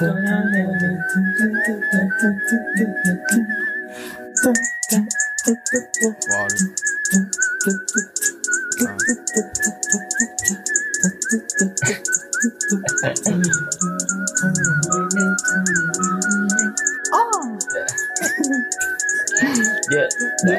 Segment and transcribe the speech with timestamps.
[0.00, 0.06] Yeah.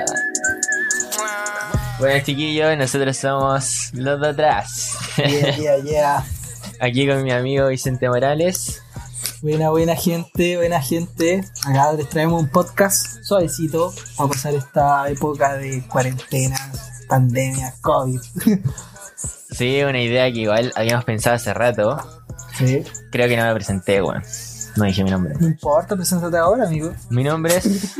[1.99, 4.97] Bueno, chiquillos, nosotros somos los de atrás.
[5.17, 6.25] Yeah, yeah, yeah.
[6.79, 8.78] Aquí con mi amigo Vicente Morales.
[9.41, 11.45] Buena, buena gente, buena gente.
[11.65, 16.57] Acá les traemos un podcast suavecito para pasar esta época de cuarentena,
[17.07, 18.19] pandemia, COVID.
[19.51, 21.97] Sí, una idea que igual habíamos pensado hace rato.
[22.55, 22.83] Sí.
[23.11, 24.21] Creo que no me presenté, weón.
[24.75, 25.33] No dije mi nombre.
[25.39, 26.93] No importa, preséntate ahora, amigo.
[27.09, 27.95] Mi nombre es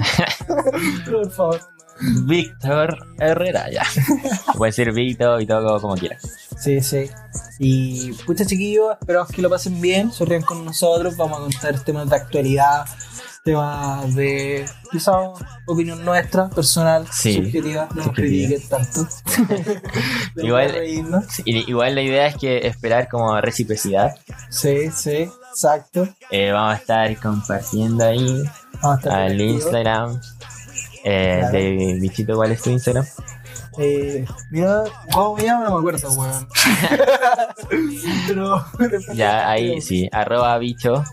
[1.10, 1.60] Por favor.
[2.26, 3.84] Víctor Herrera, ya.
[4.58, 6.24] Puede decir Víctor y todo como quieras.
[6.62, 7.10] Sí, sí.
[7.60, 11.80] Y pucha chiquillos, esperamos que lo pasen bien, se rían con nosotros, vamos a contar
[11.84, 12.86] temas de actualidad,
[13.44, 15.12] temas de quizá
[15.68, 19.08] opinión nuestra, personal, Sí, subjetiva, no nos critiquen tanto.
[20.38, 20.76] Igual-
[21.46, 24.16] igual la idea es que esperar como reciprocidad.
[24.50, 26.08] Sí, sí, exacto.
[26.32, 28.44] Eh, vamos a estar compartiendo ahí
[28.82, 29.40] al.
[29.42, 30.20] Instagram
[31.04, 31.54] eh, Claro.
[31.54, 32.36] de Bichito.
[32.36, 33.06] ¿Cuál es tu Instagram?
[33.78, 34.84] Eh, mira,
[35.14, 35.64] ¿cómo me llamo?
[35.64, 36.48] No me acuerdo, weón.
[38.28, 38.66] Pero.
[39.14, 41.04] Ya ahí sí, arroba bicho.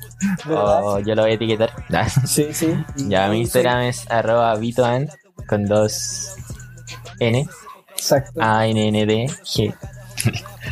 [0.50, 1.70] O yo lo voy a etiquetar.
[1.88, 2.76] Ya, Sí, sí.
[2.96, 5.08] Ya, mi Sí, Instagram es arroba bitoan
[5.46, 6.34] con dos
[7.20, 7.46] N,
[7.96, 8.40] Exacto.
[8.42, 9.74] A, N, N, D, G.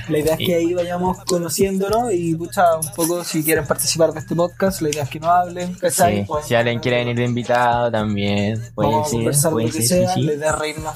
[0.08, 4.20] La idea es que ahí vayamos conociéndonos y, pucha, un poco si quieren participar de
[4.20, 5.74] este podcast, la idea es que nos hablen.
[5.90, 9.66] Sí, Pueden- Si alguien quiere venir de invitado también, puede Vamos a decir, conversar puede
[9.66, 10.38] lo que decir, sea, sí, la sí.
[10.38, 10.94] idea es reírnos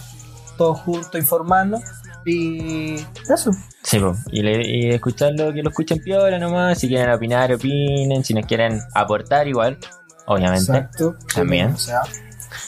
[0.59, 1.81] todos juntos, informarnos
[2.27, 2.97] y
[3.33, 3.51] eso.
[3.83, 4.15] Sí, po.
[4.33, 8.45] y, le- y escucharlo, que lo escuchen piola nomás, si quieren opinar, opinen, si nos
[8.45, 9.79] quieren aportar igual,
[10.27, 10.73] obviamente.
[10.73, 11.15] Exacto.
[11.35, 11.69] También.
[11.73, 12.01] O sea,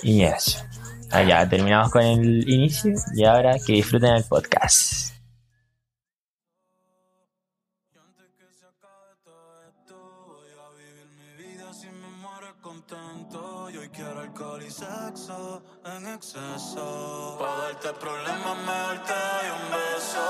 [0.02, 0.58] Y eso.
[1.10, 5.09] Ah, ya, terminamos con el inicio y ahora que disfruten el podcast.
[16.00, 17.36] En exceso.
[17.38, 20.24] Pa' darte problemas, mejor te doy un beso.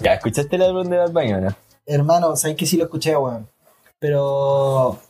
[0.00, 1.54] Ya, ¿escuchaste el álbum de Bad Bunny o no?
[1.86, 3.48] hermano, sabes que sí lo escuché, weón.
[3.98, 5.09] Pero.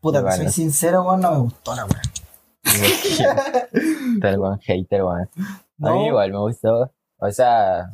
[0.00, 0.36] Puta, Bueno.
[0.36, 2.00] soy sincero, weón, no me gustó la weón.
[4.20, 5.22] Tal weón, hater, weón.
[5.22, 5.28] A
[5.78, 5.94] No.
[5.94, 6.90] mí igual me gustó.
[7.18, 7.90] O sea,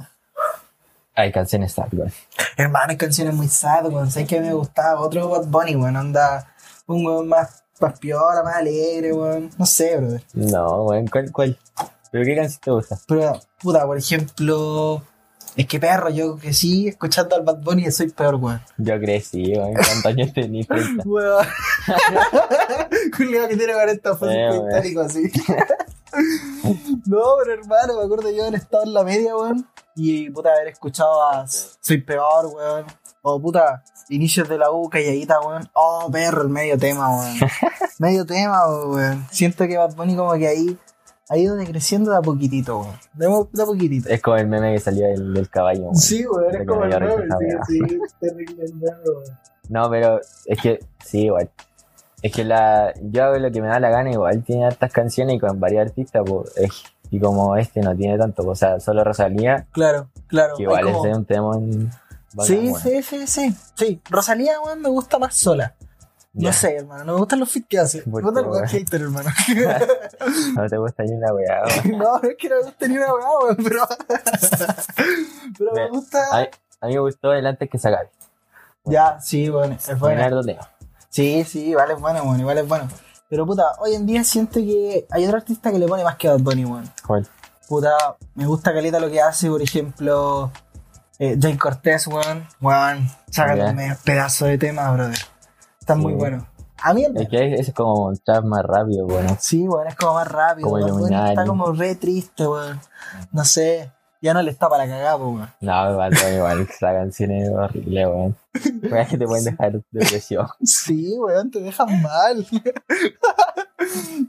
[1.15, 2.13] hay canciones sad, weón.
[2.57, 4.11] Hermano, hay canciones muy sad, weón.
[4.11, 5.97] Sabes que a me gustaba otro Bad Bunny, weón.
[5.97, 6.53] Anda
[6.87, 9.51] un weón más, más piola, más alegre, weón.
[9.59, 10.23] No sé, brother.
[10.35, 11.59] No, weón, ¿cuál, cuál?
[12.13, 12.99] ¿Pero qué canción te gusta?
[13.09, 15.03] Pero, puta, por ejemplo.
[15.57, 18.61] Es que perro, yo que sí, escuchando al Bad Bunny soy peor, weón.
[18.77, 19.73] Yo crecí, weón.
[19.73, 20.33] ¿Cuántos años?
[20.35, 20.75] 30?
[21.07, 21.47] Weón.
[23.17, 25.23] Julián que tiene 40 fue Eh, histórico así.
[27.07, 29.67] no, pero hermano, me acuerdo yo haber estado en la media, weón.
[29.95, 32.85] Y puta, haber escuchado a Soy Peor, weón.
[33.23, 35.71] O puta, inicios de la U, calladita, weón.
[35.73, 37.35] Oh, perro, el medio tema, weón.
[37.99, 39.27] medio tema, weón.
[39.31, 40.79] Siento que Bad Bunny como que ahí
[41.29, 42.95] ha ido decreciendo de a poquitito, weón.
[43.15, 44.09] De, a- de a poquitito.
[44.09, 45.97] Es como el meme que salió del, del caballo, weón.
[45.97, 47.25] Sí, weón, es como el meme,
[47.69, 49.39] sí, sí, terrible el meme, weón.
[49.69, 51.51] No, pero es que, sí, igual.
[52.23, 55.37] Es que la, yo hago lo que me da la gana, igual tiene hartas canciones
[55.37, 58.81] y con varios artistas, pues, es- y como este no tiene tanto, pues, o sea,
[58.81, 60.55] solo Rosalía, Claro, claro.
[60.57, 61.91] que igual como- es de un tema en...
[62.43, 63.57] Sí, sí, sí, sí.
[63.75, 65.75] Sí, Rosalía, weón, me gusta más sola.
[66.37, 68.03] No sé, hermano, no me gustan los feats que hace.
[68.07, 68.69] Me ¿Por gusta qué, el weón?
[68.69, 69.31] hater, hermano.
[70.55, 71.63] No te gusta ni una weá,
[71.97, 73.87] no, es que no me guste ni una weá, weón, pero.
[75.59, 76.19] pero me gusta.
[76.33, 76.41] A,
[76.81, 78.11] a mí me gustó el antes que sacar.
[78.85, 80.41] Ya, sí, bueno, es bueno.
[81.09, 82.89] Sí, sí, igual es bueno, weón, igual es bueno.
[83.29, 86.29] Pero puta, hoy en día siento que hay otro artista que le pone más que
[86.29, 86.91] Bad Bunny, weón.
[87.07, 87.27] ¿Cuál?
[87.69, 90.53] Puta, me gusta caleta lo que hace, por ejemplo,
[91.19, 92.47] eh, Jay Cortés, weón.
[92.61, 93.71] Weón, sácale Ya.
[93.71, 95.19] un pedazo de tema, brother.
[95.87, 96.45] Está muy bueno.
[96.83, 99.37] A mí el Es que ese es como un trap más rápido, bueno.
[99.39, 100.69] Sí, weón, es como más rápido.
[100.69, 102.81] Como está como re triste, weón.
[103.31, 105.49] No sé, ya no le está para cagar, weón.
[105.61, 108.37] No, igual, igual, esa canción es horrible, weón.
[108.91, 110.49] Weas que te pueden dejar depresión.
[110.65, 112.45] Sí, weón, te dejan mal.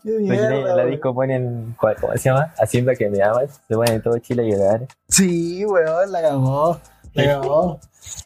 [0.04, 0.92] Qué mierda, la weón.
[0.92, 2.54] disco ponen, ¿cuál- ¿cómo se llama?
[2.59, 3.62] Haciendo que me amas.
[3.68, 4.88] Se ponen todo Chile a llorar.
[5.09, 6.80] Sí, weón, la cagó.
[7.18, 7.80] Pero,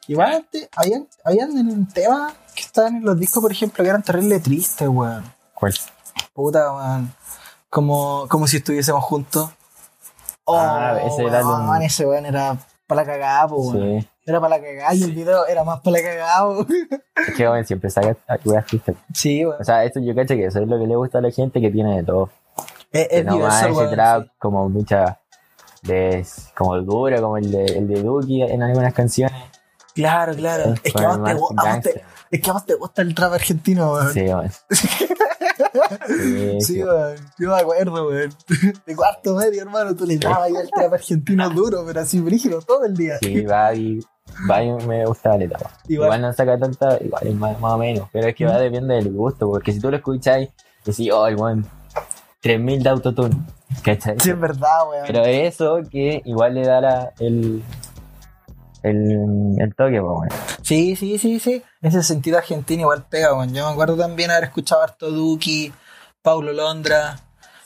[0.07, 4.39] igual antes, habían, habían temas que estaban en los discos, por ejemplo, que eran terrible
[4.39, 5.23] tristes, weón.
[5.55, 5.73] ¿Cuál?
[6.33, 7.13] Puta, weón.
[7.69, 9.49] Como, como si estuviésemos juntos.
[10.45, 12.57] Oh, Ah, ese era weón, el- ese weón era
[12.87, 14.01] para la cagada, weón.
[14.01, 14.07] Sí.
[14.25, 16.67] Era para la cagada y el video era más para la cagada, weón.
[17.27, 18.15] Es que bueno, siempre saca
[18.45, 18.95] weas tristes.
[19.13, 19.61] Sí, weón.
[19.61, 21.61] O sea, esto yo cacho que eso es lo que le gusta a la gente
[21.61, 22.29] que tiene de todo.
[22.91, 24.31] Es, Que es no más diverso, ese weón, trap sí.
[24.37, 25.19] como mucha
[25.81, 26.25] de
[26.57, 29.35] como el duro, como el de, el de Duki en algunas canciones.
[29.93, 30.73] Claro, claro.
[30.75, 32.03] Sí, Es que te, más te- gangster.
[32.31, 34.13] es que a vos te gusta el trap argentino, weón.
[34.13, 34.51] Sí, bueno.
[36.07, 36.83] Sí, Sí, sí.
[36.83, 37.15] weón.
[37.39, 38.29] Yo me acuerdo, weón.
[38.85, 42.61] De cuarto medio, hermano, tú le dabas ahí al trap argentino duro, pero así brígido
[42.61, 43.17] todo el día.
[43.19, 43.99] Sí, Babi,
[44.47, 45.71] Babi me gusta la etapa.
[45.87, 46.07] Igual.
[46.07, 46.21] Igual.
[46.21, 48.07] no saca tanta, igual es más, más o menos.
[48.11, 50.49] Pero es que va depende del gusto, porque si tú lo escuchas y
[50.85, 51.65] decís, oh, el weón,
[52.41, 53.35] 3000 de autotune,
[53.83, 54.15] ¿cachai?
[54.19, 55.03] Sí, es verdad, weón.
[55.07, 57.63] Pero eso que igual le da la, el,
[58.83, 60.33] el, el toque, bueno.
[60.61, 61.61] Sí, sí, sí, sí.
[61.81, 63.53] Ese sentido argentino igual pega, weón.
[63.53, 65.71] Yo me acuerdo también haber escuchado harto Duki,
[66.21, 67.19] Paulo Londra.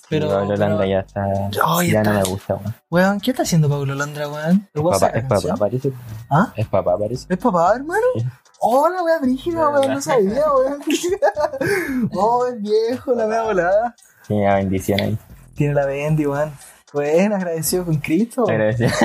[0.08, 1.26] Pero, Pero, Holanda pero- ya está,
[1.66, 2.76] Oh, ya ya no me gusta, weón.
[2.92, 4.68] weón, ¿qué está haciendo Paulo Londra, weón?
[4.74, 5.92] ¿El Es weón papá, es papá, parece.
[6.30, 6.54] ¿Ah?
[6.56, 7.26] Es papá, parece.
[7.30, 8.02] ¿Es papá, hermano?
[8.16, 8.26] Sí.
[8.68, 10.82] Hola, wea brígida, weón, no sabía, weón.
[12.18, 13.96] oh, es viejo, la wea volada.
[14.28, 15.18] Sí, una bendición ahí.
[15.56, 16.52] Tiene la Bendy, weón.
[16.92, 18.50] Weón, agradecido con Cristo.
[18.50, 18.90] Agradecido.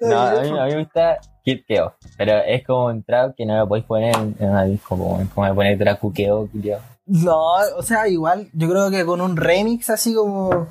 [0.00, 3.44] No, a mí, a mí me gusta Kid Keo, pero es como un trap que
[3.44, 6.78] no lo podéis poner en, en una disco, como, como poner trap Kukeo, Kukeo.
[7.06, 10.66] No, o sea, igual, yo creo que con un remix así como,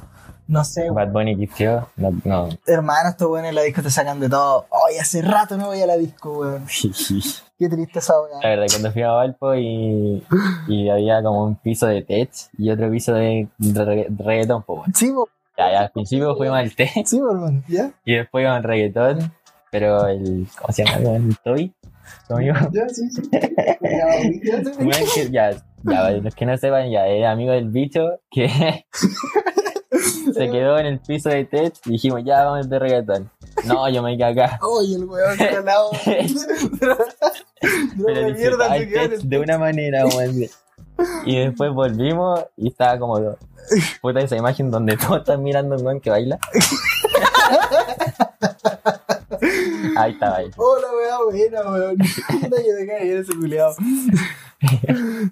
[0.54, 2.50] no sé, Bad Bunny Kid Keo, no, no.
[2.68, 4.66] hermano, estos weones en la disco te sacan de todo.
[4.88, 6.66] Ay, hace rato no voy a la disco, weón.
[7.60, 8.40] Qué triste esa La weón.
[8.42, 10.24] verdad, cuando fui a Valpo y,
[10.68, 14.82] y había como un piso de tech y otro piso de regga- reggaetón, pues.
[14.96, 15.28] Sí, po,
[15.58, 17.92] Ya, ya, al principio fuimos al tech sí, hermano, ¿ya?
[18.06, 19.34] y después íbamos al reggaetón,
[19.72, 21.16] pero el, ¿cómo se llama?
[21.16, 21.74] El Toy,
[22.28, 22.56] tu amigo.
[22.72, 23.22] Ya, sí, sí.
[24.80, 25.52] Bueno, que ya,
[25.84, 28.48] ya, los que no sepan, ya era amigo del bicho que
[30.34, 33.30] se quedó en el piso de Tech y dijimos, ya vamos de reggaetón.
[33.66, 34.60] No, yo me quedé acá.
[34.66, 35.92] Oye, el weón calado.
[38.06, 40.46] Pero mierda, se quedó en Tech el de una manera, weón.
[41.26, 43.38] Y después volvimos y estaba como
[44.02, 46.40] puta esa imagen donde todos están mirando a un weón que baila.
[49.98, 50.50] Ahí estaba ahí.
[50.58, 51.98] Hola, weón, buena, weón.
[51.98, 53.76] Puta que me cae bien ese culiao.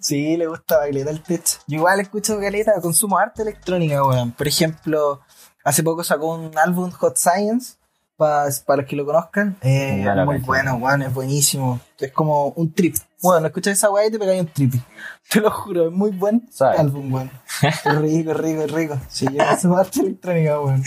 [0.02, 1.44] Sí, le gusta bailar el tech.
[1.68, 4.32] Yo igual escucho caleta, consumo arte electrónica, weón.
[4.32, 5.22] Por ejemplo,
[5.64, 7.76] hace poco sacó un álbum Hot Science,
[8.18, 9.58] pa- para los que lo conozcan.
[9.62, 11.80] Eh, No muy bueno, weón, es buenísimo.
[12.00, 12.96] Es como un trip.
[13.22, 14.74] Bueno, escuchas esa weá y te pegáis un trip.
[15.30, 17.32] Te lo juro, es muy buen álbum, weón.
[17.62, 18.98] Es rico, rico, rico.
[19.08, 20.84] Sí, yo consumo arte electrónica, weón.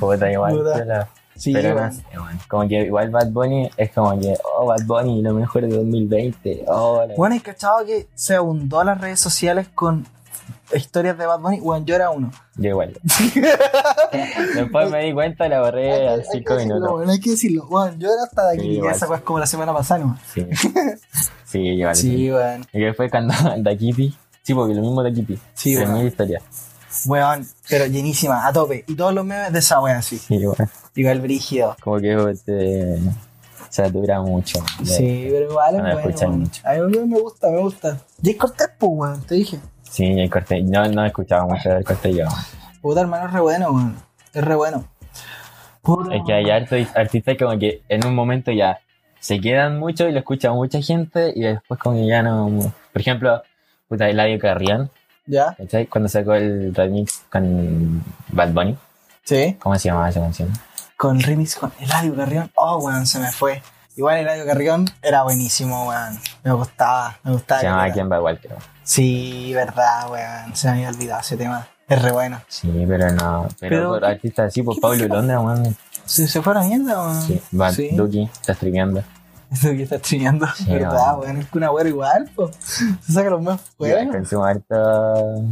[0.00, 1.06] Puta, igual.
[1.40, 1.92] Sí, pero no weón.
[1.92, 2.38] sé, weón.
[2.48, 6.64] Como que igual Bad Bunny es como que, oh, Bad Bunny, lo mejor de 2020.
[6.68, 10.06] Oh, Bueno, ¿hay cachado que se abundó las redes sociales con
[10.74, 11.60] historias de Bad Bunny?
[11.60, 12.30] Bueno, yo era uno.
[12.56, 12.92] Yo igual.
[14.54, 16.92] Después me di cuenta y la borré a que- hay que 5 decirlo, minutos.
[16.96, 17.66] bueno, hay que decirlo.
[17.68, 20.18] Bueno, yo era hasta de aquí, Sí, esa es como la semana pasada, ¿no?
[20.32, 20.46] Sí.
[21.46, 21.96] Sí, igual.
[21.96, 22.66] Sí, weón.
[22.72, 24.14] Y que fue cuando Dakipi.
[24.42, 25.38] Sí, porque lo mismo Dakipi.
[25.54, 26.00] Sí, Tres weón.
[27.06, 28.84] Weón, pero llenísima, a tope.
[28.86, 30.18] Y todos los memes de esa weá, sí.
[30.18, 30.56] Sí, igual.
[30.94, 31.76] Igual brígido.
[31.82, 32.98] Como que te
[33.68, 34.58] satura mucho.
[34.80, 35.98] de- Sí, pero igual es bueno.
[36.00, 36.40] escuchan weón.
[36.40, 36.62] mucho.
[36.68, 37.98] A mí me gusta, me gusta.
[38.22, 39.58] Jay Cortez, pues, weón, te dije.
[39.82, 40.62] Sí, el corte.
[40.62, 42.24] No, no escuchaba mucho del corte yo.
[42.80, 43.96] Puta, hermano, es re bueno, weón.
[44.32, 44.84] Es re bueno.
[45.82, 48.78] Puta, Es que hay hartos artistas como que en un momento ya
[49.18, 52.72] se quedan mucho y lo escucha mucha gente y después como que ya no...
[52.92, 53.42] Por ejemplo,
[53.88, 54.90] puta, Eladio Carrión,
[55.30, 55.54] ¿Ya?
[55.56, 55.86] ¿cachai?
[55.86, 58.76] Cuando sacó el remix con Bad Bunny.
[59.24, 59.56] Sí.
[59.60, 60.50] ¿Cómo se llamaba esa canción?
[60.96, 62.50] Con el remix con Eladio Carrión.
[62.56, 63.62] Oh, weón, se me fue.
[63.96, 66.18] Igual Eladio Carrión era buenísimo, weón.
[66.42, 67.60] Me gustaba, me gustaba.
[67.60, 67.92] Se llamaba.
[67.92, 68.56] Quién va igual, creo.
[68.82, 70.56] Sí, verdad, weón.
[70.56, 71.66] Se me había olvidado ese tema.
[71.88, 72.40] Es re bueno.
[72.48, 73.48] Sí, pero no.
[73.60, 75.14] Pero, Pero, por ¿qué- artistas así, por qué Pablo música?
[75.14, 75.76] Londra, weón.
[76.04, 77.22] ¿Se, se fue a la mierda, weón?
[77.22, 77.90] Sí, Bad Sí.
[77.92, 79.02] Duki, está streameando.
[79.50, 80.46] Eso que está streameando.
[80.56, 81.20] Sí, verdad, weón.
[81.20, 81.36] weón.
[81.38, 82.50] Es que una weá igual, po.
[82.60, 84.14] Se saca los más Igual buenos.
[84.16, 85.44] consumo harto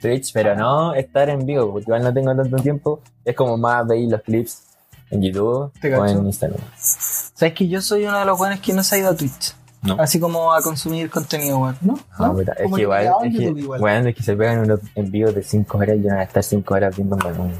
[0.00, 3.00] Twitch, pero no estar en vivo, porque igual no tengo tanto tiempo.
[3.24, 4.62] Es como más veis los clips
[5.10, 6.60] en YouTube Te o en Instagram.
[6.76, 9.54] ¿Sabes que yo soy uno de los buenos que no se ha ido a Twitch?
[9.82, 9.96] No.
[10.00, 11.76] Así como a consumir contenido, weón.
[11.80, 11.98] ¿No?
[12.18, 12.40] Ah, ¿No?
[12.40, 14.06] es que igual, es que, igual.
[14.08, 16.42] es que se pegan unos en vivo de 5 horas y yo voy a estar
[16.42, 17.52] 5 horas viendo un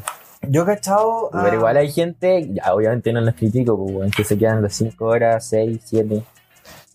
[0.48, 1.30] Yo he cachado.
[1.34, 4.62] a- Pero igual hay gente, ya, obviamente no los critico, pues, weón, que se quedan
[4.62, 6.22] las 5 horas, 6, 7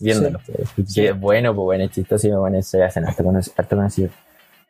[0.00, 0.42] viéndolos.
[0.46, 1.06] pues, que Sí.
[1.06, 3.24] es bueno, pues bueno, es chistoso y me pone, se hacen harto,
[3.56, 4.10] harto conocido.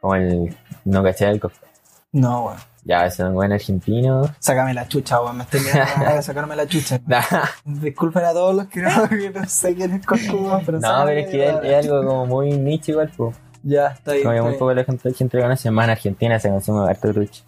[0.01, 1.67] Como el no caché del costo.
[2.13, 2.59] No, weón.
[2.85, 4.23] Ya, es un buen argentino.
[4.41, 5.37] Sácame la chucha, weón.
[5.37, 7.01] Me estoy la cara de sacarme la chucha.
[7.65, 11.21] Disculpen a todos los que no, que no sé quién es Corcuba, pero no, pero
[11.21, 13.37] es que es, la- es algo como muy nicho igual, pues.
[13.63, 14.25] Ya, está bien.
[14.25, 14.59] Como está muy bien.
[14.59, 17.43] poco la gente, gente lo conoce, más en Argentina se consume harto trucho.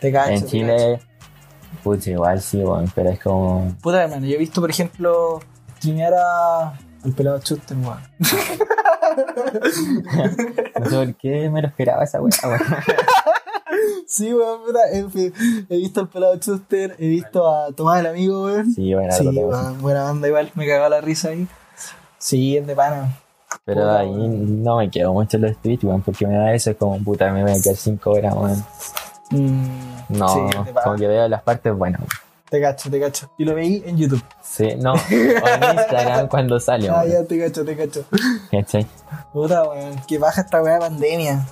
[0.00, 0.50] Te cacho, en te cacho.
[0.50, 1.00] Chile,
[1.82, 3.74] putz, igual sí, weón, pero es como...
[3.82, 5.40] Puta, hermano, yo he visto, por ejemplo,
[5.76, 6.78] streamear a...
[7.04, 8.00] al pelado Chuster, weón.
[10.80, 12.60] No sé por qué me lo esperaba esa weá, weón.
[14.06, 14.80] Sí, weón, puta.
[14.92, 15.32] En fin,
[15.68, 18.72] he visto al pelado Chuster, he visto a Tomás el amigo, weón.
[18.72, 21.46] Sí, bueno, Sí, weón, buena banda igual, me cagó la risa ahí.
[22.18, 23.16] Sí, es de pana.
[23.64, 26.70] Pero Puta, ahí no me quedo mucho en los Twitch, weón, porque me da eso,
[26.70, 28.64] es como puta, me voy a quedar 5 horas, weón.
[29.30, 30.40] Mm, No, sí,
[30.84, 32.02] como que veo las partes buenas.
[32.48, 33.30] Te cacho, te cacho.
[33.38, 34.22] Y lo veí en YouTube.
[34.42, 38.04] Sí, no, o en Instagram cuando sale, Ah, ya, te cacho, te cacho.
[38.50, 38.86] ¿Cachai?
[39.32, 41.46] Puta, weón, que baja esta weá de pandemia.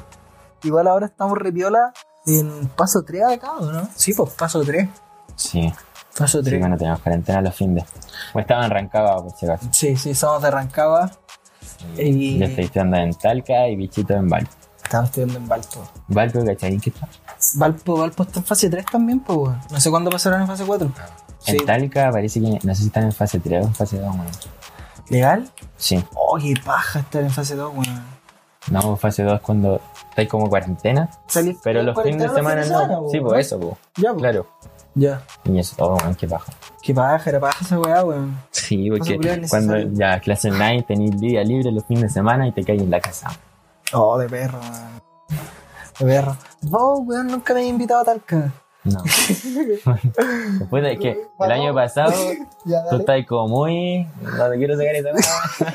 [0.64, 1.92] Igual ahora estamos repiola
[2.26, 3.88] en paso 3 acá, ¿o no?
[3.94, 4.88] Sí, pues paso 3.
[5.36, 5.72] Sí,
[6.18, 6.58] Paso sí, 3.
[6.60, 7.84] bueno, tenemos cuarentena los fines.
[8.34, 9.68] O estaba en Rancagua, por si acaso.
[9.70, 11.12] Sí, sí, somos de Rancagua.
[11.96, 14.50] Y Yo estoy en Talca y Bichito en Valpo.
[14.88, 15.88] Estamos estudiando en Valpo.
[16.08, 16.78] Valpo, ¿cachai?
[16.78, 17.08] ¿Qué está?
[17.56, 19.60] Valpo, Valpo está en fase 3 también, pues, weón.
[19.70, 20.90] No sé cuándo pasarán en fase 4.
[21.40, 21.52] Sí.
[21.56, 24.06] En Talca parece que no sé si están en fase 3 o en fase 2,
[24.14, 24.26] weón.
[25.08, 25.50] ¿Legal?
[25.76, 26.04] Sí.
[26.14, 28.18] Oh, qué paja estar en fase 2, weón.
[28.70, 29.80] No, fase 2 es cuando
[30.10, 33.02] estáis como cuarentena, Salí- pero los fines de semana no.
[33.02, 33.74] po, Sí, pues eso, pues.
[33.96, 34.20] Ya, pues.
[34.22, 34.46] Claro.
[34.94, 35.22] Ya.
[35.44, 36.52] Y eso, oh, weón, qué baja.
[36.82, 38.36] Qué paja, era paja esa weá, weón.
[38.50, 42.64] Sí, porque cuando ya clase online tenéis día libre los fines de semana y te
[42.64, 43.28] caes en la casa.
[43.92, 45.02] Oh, de perro, weón.
[45.98, 46.36] De perro.
[46.62, 48.52] Vos, weón, nunca me he invitado a Talca.
[48.84, 49.02] No.
[50.58, 52.12] Después de que el año pasado
[52.64, 54.06] Ya, tú estás como muy.
[54.22, 55.10] No te quiero sacar esa.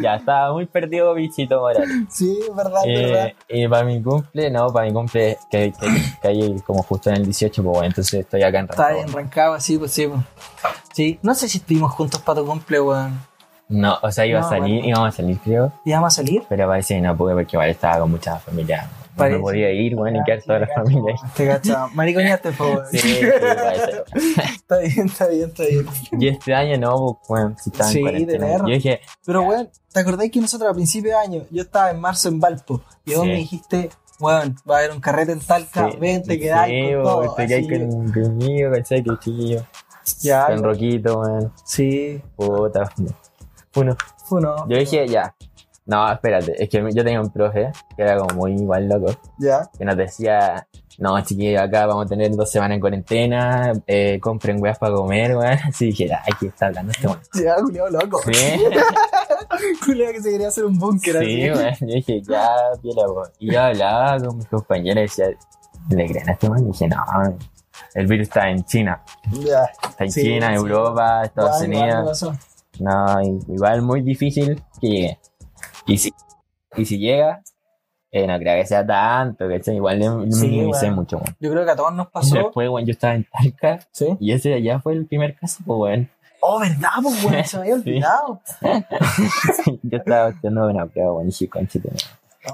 [0.00, 1.84] Ya estaba muy perdido, bichito moral.
[2.08, 3.26] Sí, es verdad, es verdad.
[3.26, 5.86] Eh, y para mi cumple, no, para mi cumple que, que,
[6.22, 9.02] que hay como justo en el 18, pues bueno, entonces estoy acá en Está Rancagua.
[9.02, 10.20] en Rancagua, sí, pues sí, pues.
[10.94, 13.20] Sí, no sé si estuvimos juntos para tu cumple, weón.
[13.70, 14.88] No, o sea, iba No, a salir, bueno.
[14.88, 16.42] íbamos a salir, creo, ¿Íbamos a salir?
[16.48, 18.82] pero parece que no pude porque igual estaba con mucha familia.
[19.10, 19.40] No Parece.
[19.40, 21.30] podía ir, bueno, y quedar toda la familia ahí.
[21.36, 21.86] Te cacha.
[21.94, 22.86] Mariconeaste, po, weón.
[22.90, 24.02] Sí, sí, parece.
[24.54, 25.86] Está bien, está bien, está bien.
[26.12, 28.66] Y este año no, pues, bueno, si estaba Sí, en de perro.
[28.68, 32.00] Yo dije, Pero, weón, ¿te acordáis que nosotros a principio de año, yo estaba en
[32.00, 33.28] marzo en Valpo, y vos Sí.
[33.28, 36.94] me dijiste, weón, va a haber un carrete en Talca, sí, ven, te sí, quedáis
[36.96, 37.34] con pues, todo.
[37.34, 39.02] Te quedáis con, conmigo, ¿cachai?
[39.04, 39.64] Que chiquillo.
[40.22, 41.52] Ya, Con Roquito, man.
[41.64, 42.90] sí, Puta.
[43.76, 43.96] Uno.
[44.24, 44.56] fue uno.
[44.68, 45.34] Yo dije, ya.
[45.86, 49.68] No, espérate, es que yo tenía un profe que era como muy igual loco, Ya,
[49.76, 54.62] que nos decía, no, chiquillos, acá vamos a tener dos semanas en cuarentena, eh, compren
[54.62, 55.58] weas para comer, weón.
[55.68, 57.20] Así dije, ay, ¿qué está hablando este weón?
[57.34, 58.20] ya, culiao loco.
[58.22, 58.32] Sí,
[59.84, 61.58] Culiao que se quería hacer un búnker sí, así.
[61.60, 61.74] weón.
[61.80, 62.46] Yo dije, ya,
[62.80, 63.28] piola, weón.
[63.40, 65.38] Y yo hablaba con mis compañeros y decía,
[65.88, 66.64] ¿le creen a este weón?
[66.68, 66.96] Y dije, no,
[67.94, 69.02] el virus está en China.
[69.32, 69.64] Ya.
[69.88, 70.54] Está en Sí, China, sí.
[70.54, 72.24] Europa, Estados Unidos.
[72.80, 75.18] No, igual muy difícil que llegue.
[75.86, 76.12] Y si,
[76.76, 77.42] y si llega,
[78.10, 79.76] eh, no creo que sea tanto, ¿cachai?
[79.76, 81.36] Igual le- me Sí, minimicé mucho, weón.
[81.40, 82.34] Yo creo que a todos nos Y pasó.
[82.36, 84.16] Después, weón, yo estaba en Talca ¿Sí?
[84.18, 86.10] y ese de allá fue el primer caso, pues, weón.
[86.40, 87.44] Oh, ¿verdad, pues, weón?
[87.44, 88.40] Se me había olvidado.
[89.82, 91.88] yo estaba haciendo una prueba, y conchito.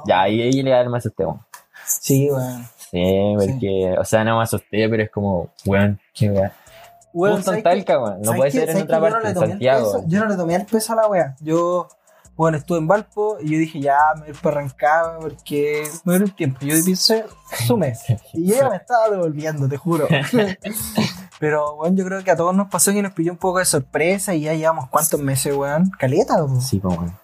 [0.06, 1.40] Ya, ahí, ahí le me asusté, weón.
[1.84, 2.64] Sí, weón.
[2.90, 6.50] Sí, porque, o sea, no me asusté, pero es como, weón, qué weón.
[7.16, 7.42] Weón.
[7.42, 8.18] Talca, weón.
[8.18, 9.92] No ¿Sabes puede ser en ¿Sabes otra no parte, en el Santiago.
[9.92, 10.04] peso?
[10.06, 11.36] Yo no le tomé el peso a la wea.
[11.40, 11.88] Yo,
[12.36, 16.24] bueno, estuve en Valpo y yo dije, ya, me voy para Rancagua porque me dio
[16.26, 16.58] un tiempo.
[16.60, 17.24] Yo pensé,
[17.66, 18.04] su mes.
[18.34, 20.06] Y ella me estaba devolviendo, te juro.
[21.40, 23.64] Pero, bueno, yo creo que a todos nos pasó que nos pilló un poco de
[23.64, 25.90] sorpresa y ya llevamos cuántos meses, weón.
[25.98, 26.60] Caleta, po?
[26.60, 27.16] Sí, pues, weón.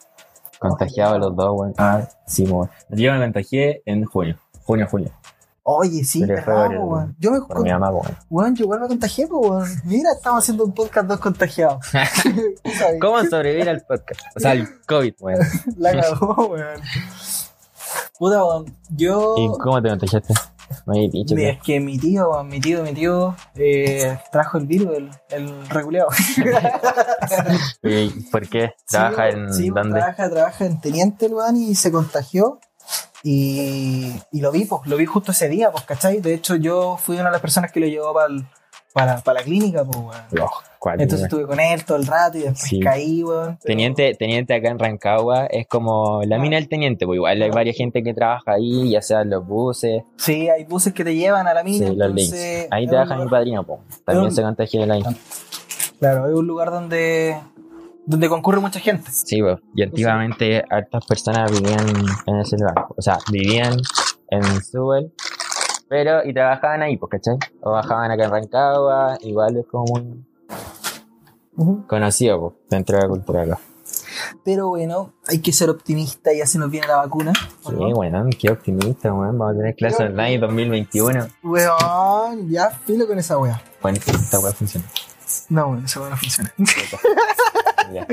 [0.59, 1.75] Contagiado los dos, weón.
[1.77, 2.71] Ah, sí, weón.
[2.89, 4.39] Yo me contagié en junio.
[4.65, 5.11] Junio, julio.
[5.65, 7.17] Oye, sí, verdad, el- weón.
[7.21, 8.17] Yo me Por mi mamá, weón.
[8.29, 9.69] Weón, yo igual me contagié, weón.
[9.85, 11.87] Mira, estamos haciendo un podcast dos contagiados.
[13.01, 14.21] ¿Cómo sobrevivir al podcast?
[14.37, 15.41] O sea, al COVID, weón.
[15.77, 16.81] La cagó, weón.
[18.19, 18.77] Puta, weón.
[18.91, 19.35] Yo.
[19.39, 20.35] ¿Y cómo te contagiaste?
[20.87, 24.97] Me dicho es que mi tío, weón, mi tío, mi tío eh, trajo el virus,
[24.97, 26.09] el, el reguleado.
[27.83, 28.73] ¿Y por qué?
[28.89, 29.99] ¿Trabaja Sí, en sí, dónde?
[29.99, 32.59] Trabaja, trabaja en Teniente, weón, y se contagió.
[33.23, 36.21] Y, y lo vi, pues, lo vi justo ese día, pues, ¿cachai?
[36.21, 38.45] De hecho, yo fui una de las personas que lo llevó pa'l-
[38.93, 40.51] para, para la clínica, pues, weón.
[40.99, 42.81] Entonces estuve con él todo el rato y después Sí.
[42.81, 43.57] caí, weón.
[43.63, 47.51] pero- Teniente, teniente acá en Rancagua es como la mina del teniente, pues igual hay
[47.51, 51.15] varias gente que trabaja ahí, ya sea en los buses, Sí, hay buses que te
[51.15, 51.87] llevan a la mina.
[51.87, 52.69] sí, los entonces, links.
[52.73, 53.81] Ahí trabaja un mi lugar- padrino, pues.
[54.05, 55.15] También un- se contagió de la.
[56.01, 57.37] Claro, es un lugar donde,
[58.07, 59.11] donde concurre mucha gente.
[59.11, 59.59] Sí, pues.
[59.75, 61.87] Y antiguamente hartas personas vivían
[62.27, 62.87] en ese lugar.
[62.97, 63.77] O sea, vivían
[64.29, 65.13] en Sewell,
[65.89, 67.37] Pero, y trabajaban ahí, pues, ¿cachai?
[67.61, 69.85] O bajaban acá en Rancagua, igual es como
[71.55, 73.59] muy conocido, pues, dentro de la cultura acá.
[74.45, 77.33] Pero bueno, hay que ser optimista, ya se nos viene la vacuna.
[77.65, 77.95] ¿o Sí, no?
[77.95, 79.39] bueno, qué optimista, weón.
[79.39, 81.27] Vamos a tener clase Qué online 2021.
[81.43, 83.63] Weón, ya filo con esa wea.
[83.83, 84.87] Bueno, esta weá funciona.
[85.49, 86.53] No, weón, esa wea no funciona.
[87.93, 88.07] Ya.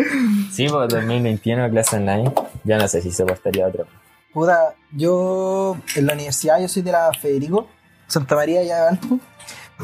[0.52, 2.32] Sí, pues 2021 clase online.
[2.64, 3.86] Ya no sé si se postaría otro.
[4.34, 7.68] Puta, yo en la universidad, yo soy de la Federico,
[8.08, 9.20] Santa María ya de Alto,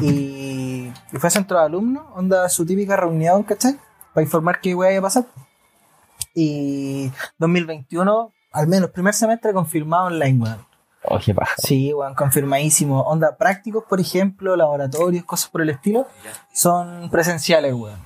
[0.00, 3.78] y, y fue a centro de alumnos, onda su típica reunión, ¿cachai?
[4.14, 5.26] Para informar qué iba a pasar.
[6.34, 10.66] Y 2021, al menos primer semestre confirmado online, weón.
[11.08, 11.54] Oh, qué paja.
[11.58, 13.00] Sí, weón, confirmadísimo.
[13.02, 16.06] Onda prácticos, por ejemplo, laboratorios, cosas por el estilo,
[16.52, 17.98] son presenciales, weón.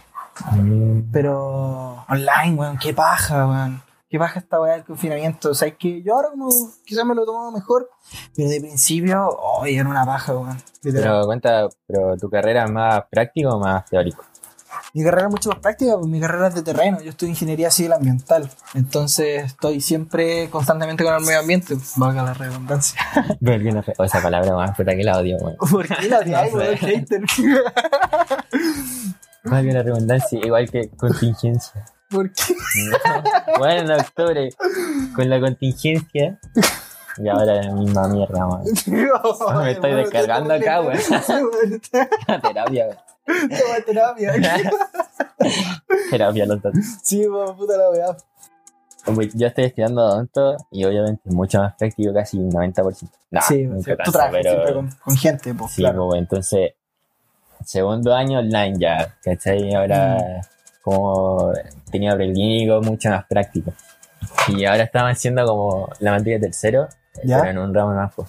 [0.52, 3.82] Mm, Pero online, weón, qué paja, weón.
[4.08, 5.50] Qué paja esta weá del confinamiento.
[5.50, 6.48] O sea, es que yo ahora como
[6.84, 7.88] quizás me lo he tomado mejor,
[8.34, 10.60] pero de principio, hoy era una paja, weón.
[10.82, 14.24] Pero cuenta, pero tu carrera es más práctico o más teórico?
[14.94, 17.00] Mi carrera es mucho más práctica, pues mi carrera es de terreno.
[17.00, 18.50] Yo estudio ingeniería civil ambiental.
[18.74, 21.76] Entonces estoy siempre constantemente con el medio ambiente.
[21.96, 23.00] Valga la redundancia.
[23.98, 25.56] O esa palabra más puta que la odio, weón.
[25.56, 26.76] ¿Por qué la odiáis, weón?
[26.76, 27.22] Hater.
[29.44, 31.84] Más que la redundancia, igual que contingencia.
[32.10, 32.54] ¿Por qué?
[33.58, 34.50] Bueno, en octubre,
[35.14, 36.38] con la contingencia.
[37.16, 38.64] Y ahora la misma mierda, weón.
[39.64, 40.98] Me estoy descargando acá, weón.
[40.98, 41.34] Sí,
[42.42, 43.48] terapia, weón.
[43.48, 44.32] Toma terapia.
[46.10, 46.84] Terapia los datos.
[47.02, 48.16] Sí, weón, puta la weá.
[49.34, 53.10] Yo estoy estudiando odonto y obviamente es mucho más práctico, casi un 90%.
[53.30, 56.08] No, sí, nunca tú tanto, trabajas pero siempre con, con gente, pues, sí, claro.
[56.08, 56.72] pues, entonces,
[57.64, 59.74] segundo año online ya, ¿cachai?
[59.74, 60.40] Ahora, Mm.
[60.82, 61.52] como
[61.90, 63.72] tenía preclínico, mucho más práctico.
[64.48, 66.88] Y ahora estamos haciendo como la materia de tercero,
[67.24, 67.38] ¿Ya?
[67.40, 68.28] pero en un ramo más, pues.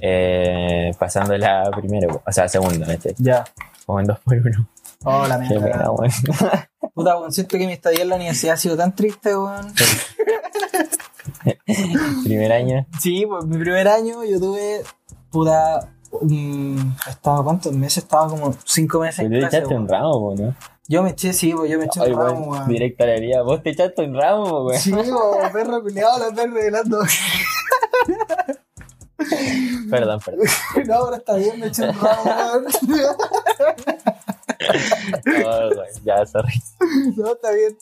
[0.00, 3.44] Eh, pasando la primero, pues, o sea, segundo, este, Ya.
[3.86, 4.66] como en dos por uno.
[5.04, 5.72] Oh, la mierda.
[5.72, 6.12] pena, weón.
[6.94, 9.72] Puta, weón, siento que mi estadía en la universidad ha sido tan triste, weón.
[12.24, 14.82] Primer año, Sí, pues mi primer año yo tuve,
[15.30, 15.88] puta,
[17.08, 18.04] estaba, ¿cuántos meses?
[18.04, 20.54] Estaba como cinco meses en tú te echaste un ramo, ¿no?
[20.88, 22.68] Yo me eché, sí, pues yo me eché Ay, un ramo, weón, weón.
[22.68, 23.42] directo a la herida.
[23.42, 24.80] Vos te echaste un ramo, weón.
[24.80, 26.98] Sí, weón, perro culiado, la perro revelando.
[29.90, 30.46] Perdón, perdón.
[30.86, 32.64] no, ahora está bien, me eché un ramo, weón.
[35.24, 35.70] No,
[36.04, 36.52] ya, sorry.
[37.16, 37.76] no, está bien.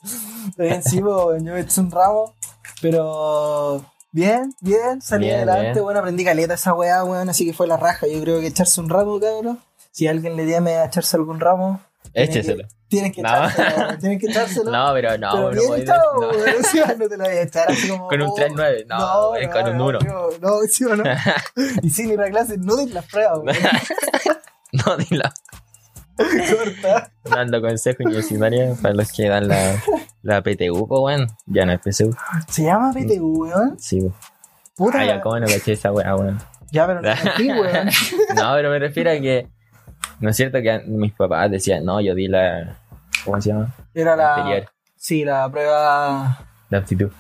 [0.49, 2.35] Está bien, sí, weón, yo me eché un ramo,
[2.81, 3.85] pero...
[4.11, 5.85] Bien, bien, salí Bien, adelante, bien.
[5.85, 8.07] bueno, aprendí caleta esa weá, weón, así que fue la raja.
[8.07, 9.61] Yo creo que echarse un ramo, cabrón.
[9.91, 11.81] Si alguien le llame a echarse algún ramo,
[12.13, 12.69] tienen que- Écheselo.
[12.89, 13.29] Tienen que No.
[13.29, 14.71] echárselo, weón, tienen que echárselo.
[14.71, 16.29] No, pero no, pero no bien podés- echado, no.
[16.31, 18.09] weón, sí, no te lo voy a echar así como.
[18.09, 19.99] Con un oh, 3-9, no, es con un 1.
[20.01, 21.05] No, no, sí o no.
[21.83, 23.57] y sin ir a clase, no den las pruebas, weón.
[24.73, 25.25] No, dilo.
[26.57, 27.13] Corta.
[27.25, 29.77] Dando consejos universitarios para los que dan la,
[30.23, 31.27] la PTU, pues, weón.
[31.47, 32.15] Ya no es PSU.
[32.49, 33.79] Se llama PTU, weón.
[33.79, 34.15] Sí, weón.
[34.77, 35.01] Puta.
[35.01, 36.39] Ah, ya, ¿cómo no caché esa weá, weón?
[36.71, 37.89] Ya, pero no aquí, weón.
[38.37, 39.49] No, pero me refiero a que.
[40.21, 42.77] No es cierto que mis papás decían, no, yo di la.
[43.25, 43.75] ¿Cómo se llama?
[43.95, 44.35] Era la.
[44.37, 44.71] Anterior.
[44.97, 46.39] Sí, la prueba
[46.71, 47.11] La aptitud.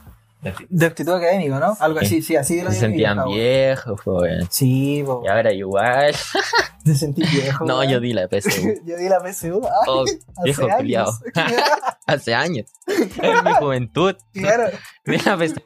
[0.69, 1.77] De aptitud académica, ¿no?
[1.81, 2.07] Algo Sí.
[2.07, 4.47] así, sí, así lo Se dio mi sentían viejos, weón.
[4.51, 5.23] Sí, po.
[5.25, 6.15] Y ahora igual.
[6.85, 7.65] Te sentí viejo.
[7.65, 8.51] No, yo di la PSU.
[8.87, 9.61] yo di la PSU.
[9.65, 10.05] Ay, Oh,
[10.45, 10.77] viejo años.
[10.77, 11.11] culiao.
[12.07, 12.67] Hace años.
[12.87, 14.15] En mi juventud.
[14.33, 14.65] claro,
[15.05, 15.61] Di la PSU.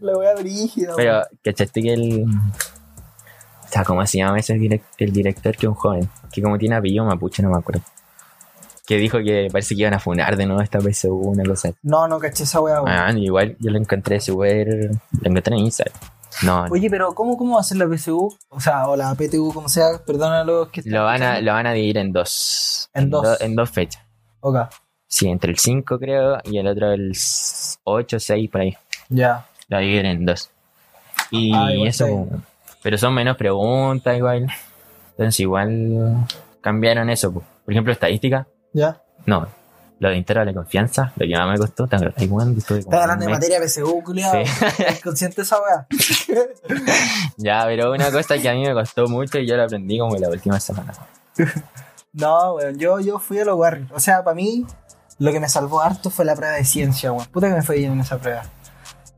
[0.00, 0.92] la wea brígida.
[0.96, 2.24] Pero, ¿cachaste que el.
[2.24, 6.08] O sea, ¿cómo se llama ese direct- el director que es un joven?
[6.30, 7.82] Que como tiene apellido mapuche, no me acuerdo.
[8.86, 11.68] Que dijo que parece que iban a funar de nuevo esta PSU, una cosa.
[11.68, 11.76] así.
[11.82, 12.88] No, no caché esa weón.
[12.88, 14.90] Ah, igual yo lo encontré súper.
[14.90, 15.96] Lo encontré en Instagram.
[16.42, 16.64] No.
[16.70, 18.34] Oye, pero ¿cómo, ¿cómo va a ser la PSU?
[18.48, 21.24] O sea, o la PTU, como sea, perdona a los que están Lo van, a,
[21.26, 21.42] escuchando.
[21.46, 22.90] lo van a dividir en dos.
[22.94, 23.22] En dos.
[23.22, 24.02] do- en dos fechas.
[24.40, 24.56] Ok,
[25.06, 27.12] Sí, entre el 5 creo y el otro el
[27.84, 28.76] 8, 6 por ahí.
[29.10, 29.46] ya.
[29.68, 30.50] Lo dividen en dos.
[31.30, 32.28] Y Ah, igual eso, está bien.
[32.28, 32.42] como-
[32.82, 34.46] pero son menos preguntas igual.
[35.10, 36.26] Entonces igual
[36.62, 37.32] cambiaron eso.
[37.32, 37.42] po.
[37.64, 38.46] Por ejemplo, estadística.
[38.72, 39.02] Ya.
[39.26, 39.46] No,
[40.02, 42.20] lo de intervalo de confianza, lo que más me costó, ¿te acuerdas?
[42.20, 44.44] Hablando un de materia PSU, culiado.
[44.44, 44.52] Sí.
[44.78, 45.86] ¿Estás consciente de esa wea?
[47.36, 50.16] Ya, pero una cosa que a mí me costó mucho y yo lo aprendí como
[50.16, 50.92] en la última semana.
[52.14, 53.90] No, weón, yo, yo fui a los Warriors.
[53.90, 54.66] O sea, para mí,
[55.18, 57.26] lo que me salvó harto fue la prueba de ciencia, weón.
[57.28, 58.42] Puta que me fue bien en esa prueba.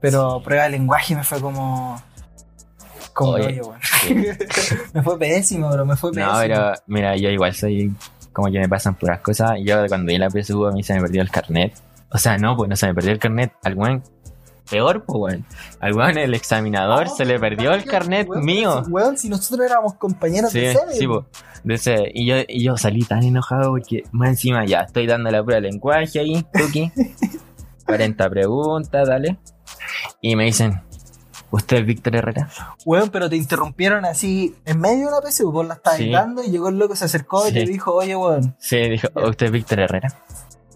[0.01, 2.01] Pero prueba de lenguaje me fue como.
[3.13, 3.81] Como Oye, hoyo, weón.
[4.95, 6.33] me fue pésimo, bro, me fue pésimo.
[6.33, 7.93] No, pero mira, yo igual soy
[8.35, 9.53] como que me pasan puras cosas.
[9.59, 11.73] Y yo cuando di la PSU a mí se me perdió el carnet.
[12.11, 13.53] O sea, no, pues no se me perdió el carnet.
[13.63, 14.03] Al weón
[14.71, 15.45] peor, pues, weón.
[15.81, 18.83] Al weón, el examinador, se le perdió el carnet Weón, mío.
[18.89, 20.95] Weón, si nosotros éramos compañeros Sí, de serie.
[20.95, 21.07] sí.
[21.65, 25.31] De ese- y, yo, y yo salí tan enojado porque más encima ya estoy dando
[25.31, 26.91] la prueba de lenguaje ahí, Tuki.
[27.87, 29.39] 40 preguntas, dale.
[30.21, 30.81] Y me dicen,
[31.55, 32.49] ¿usted es Víctor Herrera?
[32.85, 36.13] Weón, pero te interrumpieron así en medio de una PSU, vos la estabas Sí.
[36.47, 38.57] y llegó el loco, se acercó y te dijo, oye, weón.
[38.59, 40.09] Sí, dijo, ¿usted es Víctor Herrera?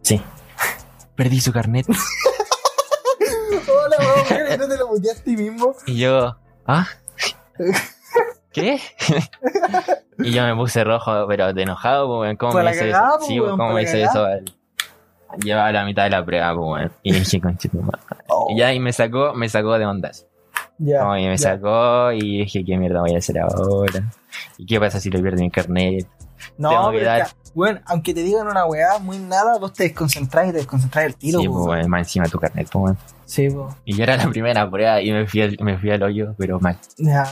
[0.03, 0.21] Sí.
[1.17, 1.87] Perdí su carnet.
[3.69, 5.75] Hola, weón, ¿y no te lo muteaste a ti mismo?
[5.87, 6.37] Y yo,
[6.67, 6.87] ¿ah?
[8.53, 8.81] ¿Qué?
[10.19, 12.37] y yo me puse rojo, pero de enojado, pues, weón.
[12.37, 13.17] ¿Cómo me hice cagada, eso?
[13.19, 14.05] pues, Sí, ¿cómo me cagada.
[14.11, 14.25] eso?
[14.25, 14.55] al-
[15.43, 16.93] Llevaba la mitad de la prueba, pues, weón.
[17.03, 18.01] Y dije, conchito, madre".
[18.29, 20.27] Oh, Y ya, y me sacó, me sacó de ondas.
[20.79, 21.51] Ya, No, y me ya.
[21.53, 24.11] sacó y dije, ¿qué mierda voy a hacer ahora?
[24.57, 26.07] ¿Y qué pasa si le pierdo mi carnet?
[26.57, 29.73] No, tengo que es dar- que, weón, aunque te digan una weá muy nada, vos
[29.73, 32.97] te desconcentrás y te desconcentrás el tiro, sí, pues, más encima tu carnet, pues.
[33.27, 33.75] Sí, po.
[33.85, 36.61] Y yo era la primera prueba y me fui al, me fui al hoyo, pero
[36.61, 36.79] mal.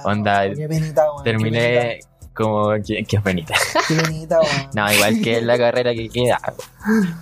[0.04, 1.24] Onda, no, Qué penita, weón.
[1.24, 2.00] qué Terminé
[2.34, 3.54] como, ¿qué, qué penita?
[3.54, 4.70] penita, Qué penita, weón.
[4.74, 6.38] No, igual que la carrera que queda.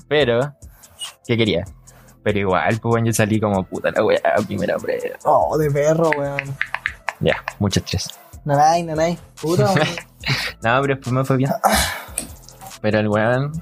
[0.09, 0.55] Pero,
[1.27, 1.65] ¿qué quería?
[2.25, 5.17] Pero igual, pues bueno, yo salí como puta la weá, primera prueba.
[5.25, 6.57] Oh, de perro, weón.
[7.21, 8.09] Ya, mucho estrés.
[8.45, 9.17] Nanay, nanay.
[9.41, 9.87] Puta, weón.
[10.63, 11.51] No, pero después me fue bien.
[12.81, 13.53] Pero el weón,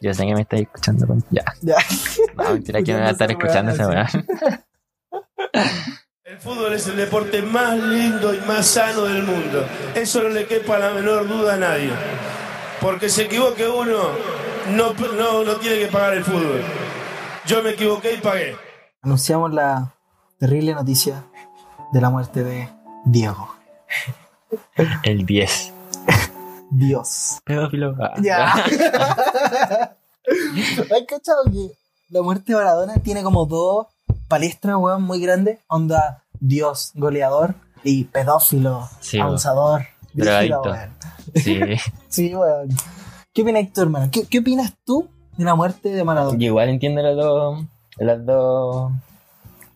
[0.00, 1.06] yo sé que me está escuchando.
[1.06, 1.76] con- Ya, Ya.
[2.34, 4.06] no, mentira que me va a estar escuchando ese weón.
[6.24, 9.66] El fútbol es el deporte más lindo y más sano del mundo.
[9.94, 11.90] Eso no le quepa la menor duda a nadie.
[12.80, 13.98] Porque se equivoque uno,
[14.70, 16.62] no, no, no tiene que pagar el fútbol.
[17.52, 18.56] Yo me equivoqué y pagué.
[19.02, 19.92] Anunciamos la
[20.38, 21.22] terrible noticia
[21.92, 22.66] de la muerte de
[23.04, 23.46] Diego.
[25.02, 25.70] El 10.
[26.70, 27.42] Dios.
[27.44, 27.94] Pedófilo.
[28.00, 28.14] Ah.
[28.22, 28.54] Ya.
[30.24, 31.72] ¿Has cachado que
[32.08, 33.88] la muerte de Maradona tiene como dos
[34.28, 35.58] palestras, weón, muy grandes?
[35.66, 39.82] Onda, Dios, goleador y pedófilo, Sí, abusador,
[40.14, 40.74] Drogadicto.
[41.34, 41.60] Sí.
[42.08, 42.70] Sí, weón.
[43.34, 44.08] ¿Qué opinas tú, hermano?
[44.10, 46.38] ¿Qué, qué opinas tú de la muerte de Maradona?
[46.38, 47.64] Yo igual entiendo las dos.
[47.98, 48.92] Las dos.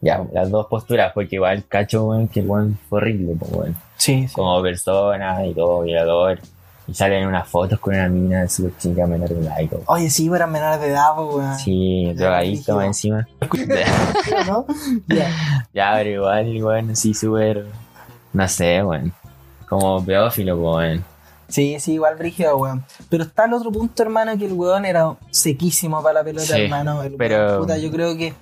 [0.00, 3.76] Ya, las dos posturas, porque igual cacho, weón, que el weón fue horrible, pues, weón.
[3.96, 4.34] Sí, sí.
[4.34, 6.38] como persona y todo, violador.
[6.86, 9.82] Y salen unas fotos con una mina súper chica menor de edad y todo.
[9.86, 11.58] Oye, sí, eran menores de edad, pues, weón.
[11.58, 13.26] Sí, drogadicto más encima.
[14.46, 14.66] ¿no?
[15.08, 15.66] Ya.
[15.72, 17.66] ya, pero igual, igual, sí, súper.
[18.32, 19.12] No sé, weón.
[19.68, 21.15] Como pedófilo, pues, weón.
[21.48, 22.84] Sí, sí, igual brígido, weón.
[23.08, 26.62] Pero está el otro punto, hermano, que el weón era sequísimo para la pelota, Sí,
[26.62, 27.02] hermano.
[27.02, 28.34] El pero- puta, yo creo que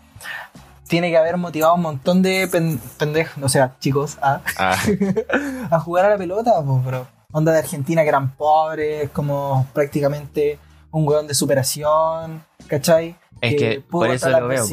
[0.88, 4.77] tiene que haber motivado un montón de pen- pendejos, o sea, chicos, a, Ah,
[5.71, 7.07] a jugar a la pelota, pues, bro.
[7.33, 10.59] Onda de Argentina que eran pobres, como prácticamente
[10.90, 13.17] un weón de superación, ¿cachai?
[13.40, 14.64] Es que pudo por eso la lo veo,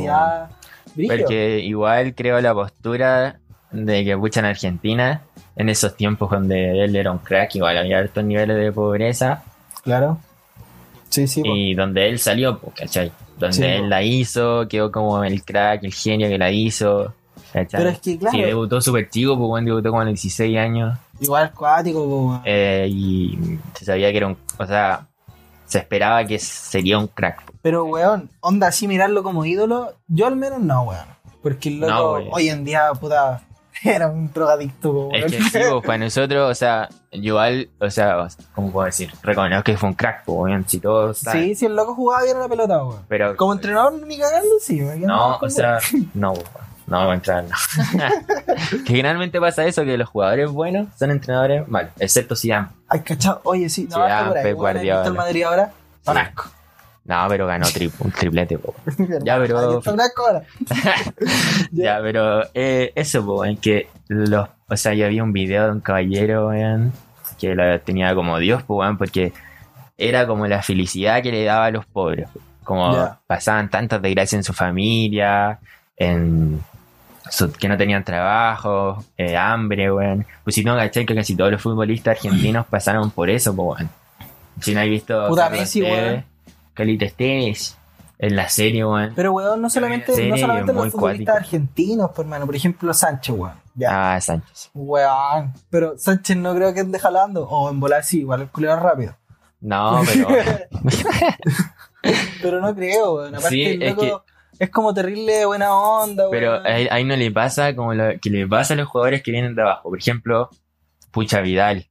[0.96, 3.40] porque igual creo la postura
[3.72, 5.22] de que pucha en Argentina,
[5.56, 9.44] en esos tiempos donde él era un crack, igual había altos niveles de pobreza,
[9.84, 10.20] Claro.
[11.10, 11.56] Sí, sí, po.
[11.56, 13.12] y donde él salió, pues, ¿cachai?
[13.38, 13.88] Donde Sí, él po.
[13.88, 17.14] la hizo, quedó como el crack, el genio que la hizo.
[17.52, 17.80] ¿cachai?
[17.82, 20.58] Pero es que, claro, Sí, debutó súper chico, pues bueno, debutó como a los 16
[20.58, 20.98] años.
[21.20, 23.38] igual cuático, eh, y
[23.74, 24.38] se sabía que era un.
[24.58, 25.06] O sea,
[25.66, 27.44] se esperaba que sería un crack.
[27.62, 31.06] Pero, weón, onda así mirarlo como ídolo, yo al menos no, weón.
[31.44, 33.42] Porque el loco No, hoy en día, puta,
[33.84, 35.10] era un drogadicto.
[35.12, 39.12] Es que sí, para nosotros, o sea, igual, o sea, ¿cómo puedo decir?
[39.24, 41.44] Reconozco que fue un crack, pues, weón, si todos saben.
[41.44, 43.02] sí, sí, el loco jugaba bien a la pelota, weón.
[43.08, 43.36] Pero.
[43.36, 44.80] Como entrenador, ni cagando, sí.
[44.80, 45.80] No, o sea,
[46.14, 46.46] no, weón,
[46.88, 47.56] no voy a entrar, no.
[48.86, 52.68] que generalmente pasa eso, que los jugadores buenos son entrenadores malos, excepto Zidane.
[52.88, 55.12] Ay, cachado, oye, sí, no, ahí, Pep weón, ¿has visto el Guardiola.
[55.12, 55.72] Madrid ahora?
[56.04, 56.46] Son asco.
[57.06, 58.76] No, pero ganó tri- un triplete, po.
[59.24, 59.82] Ya, pero-.
[61.72, 64.48] Ya, pero eh, eso, po, en que los.
[64.70, 66.94] O sea, yo había un video de un caballero, weón,
[67.40, 69.34] que lo tenía como Dios, pues, weón, porque
[69.98, 72.28] era como la felicidad que le daba a los pobres.
[72.64, 72.94] Como
[73.28, 75.60] pasaban tantas desgracias en su familia,
[75.98, 76.62] en.
[77.30, 80.26] su- que no tenían trabajo, eh, hambre, weón.
[80.44, 83.90] Pues si no, caché que casi todos los futbolistas argentinos pasaron por eso, pues, weón.
[84.62, 85.28] Si no hay visto.
[85.28, 86.26] Puta Messi, weón.
[86.74, 87.78] Carlitos Tevez,
[88.22, 89.14] en la serie, weón.
[89.16, 92.46] Pero, weón, no solamente, no solamente los futbolistas argentinos, por hermano.
[92.46, 93.56] Por ejemplo, Sánchez, weón.
[93.74, 94.14] Ya.
[94.14, 94.70] Ah, Sánchez.
[94.76, 95.54] Weón.
[95.72, 97.48] Pero Sánchez no creo que ande jalando.
[97.50, 99.18] O en volar sí, igual el culero rápido.
[99.60, 100.28] No, pero.
[102.42, 103.36] Pero no creo, weón.
[103.36, 104.24] Aparte, Sí, el es loco
[104.58, 106.32] es, como terrible buena onda, weón.
[106.32, 109.32] Pero ahí, ahí no le pasa como lo que le pasa a los jugadores que
[109.32, 109.90] vienen de abajo.
[109.90, 110.50] Por ejemplo,
[111.12, 111.91] Pucha Vidal.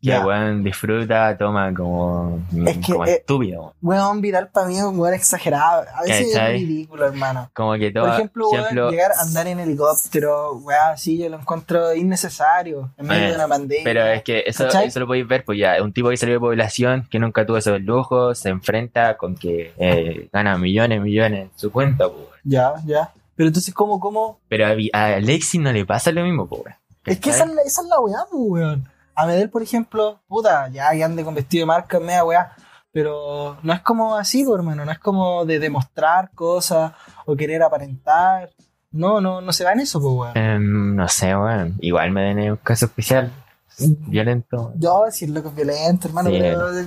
[0.00, 0.24] Que Ya.
[0.24, 3.74] weón disfruta, toma como, Es que, como eh, estúpido.
[3.82, 5.84] Weón, viral para mí es un weón exagerado.
[5.92, 6.54] A veces ¿Cachai?
[6.54, 7.50] es ridículo, hermano.
[7.52, 8.04] Como que todo.
[8.04, 13.06] Por ejemplo, weón, llegar a andar en helicóptero, weón, así yo lo encuentro innecesario en
[13.08, 13.84] medio Eh, de una pandemia.
[13.84, 14.86] Pero es que eso, ¿Cachai?
[14.86, 17.56] eso lo podéis ver, pues ya, un tipo que salió de población, que nunca tuvo
[17.56, 22.24] esos lujos, se enfrenta con que eh, gana millones, millones en su cuenta, pues.
[22.44, 23.10] Ya, ya.
[23.34, 24.38] Pero entonces, ¿cómo, cómo?
[24.48, 26.62] Pero a, a Alexis no le pasa lo mismo, pues.
[26.64, 26.76] weón.
[27.04, 28.88] Es que esa esa es la weá, pues, weón.
[29.20, 32.52] A Medel, por ejemplo, puta, ya que ande con vestido de marca, media weá.
[32.92, 34.84] Pero no es como así, pues, hermano.
[34.84, 36.92] No es como de demostrar cosas
[37.26, 38.50] o querer aparentar.
[38.92, 40.36] No, no, no se va en eso, pues, weón.
[40.38, 41.76] Em, no sé, weón.
[41.80, 43.32] Igual me den un caso especial,
[43.78, 44.72] violento.
[44.76, 46.68] Yo decirlo que es violento, hermano, Sí, pero.
[46.68, 46.84] Ay,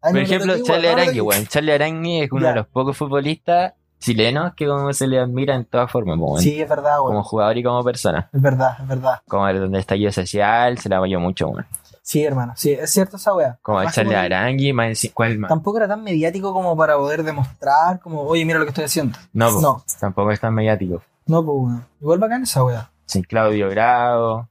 [0.00, 1.46] Por no, ejemplo, Charlie Arangui, weón.
[1.46, 2.48] Charlie Arangui es uno Ya.
[2.48, 6.18] de los pocos futbolistas chilenos que como se le admira en todas formas.
[6.42, 6.98] Sí, es verdad.
[6.98, 8.28] Como jugador y como persona.
[8.32, 9.20] Es verdad, es verdad.
[9.26, 11.66] Como el donde estallido social, se le apoyó mucho, weón.
[12.02, 13.58] Sí, hermano, sí, es cierto esa weá.
[13.62, 15.48] Como el Charlie Arangui, más enci- ¿cuál más?
[15.48, 19.18] Tampoco era tan mediático como para poder demostrar, como, oye, mira lo que estoy haciendo.
[19.32, 21.02] No, po, No, tampoco es tan mediático.
[21.26, 21.86] no, pues, weón.
[22.02, 22.90] Igual bacán esa weá.
[23.06, 24.46] Sin Claudio Bravo.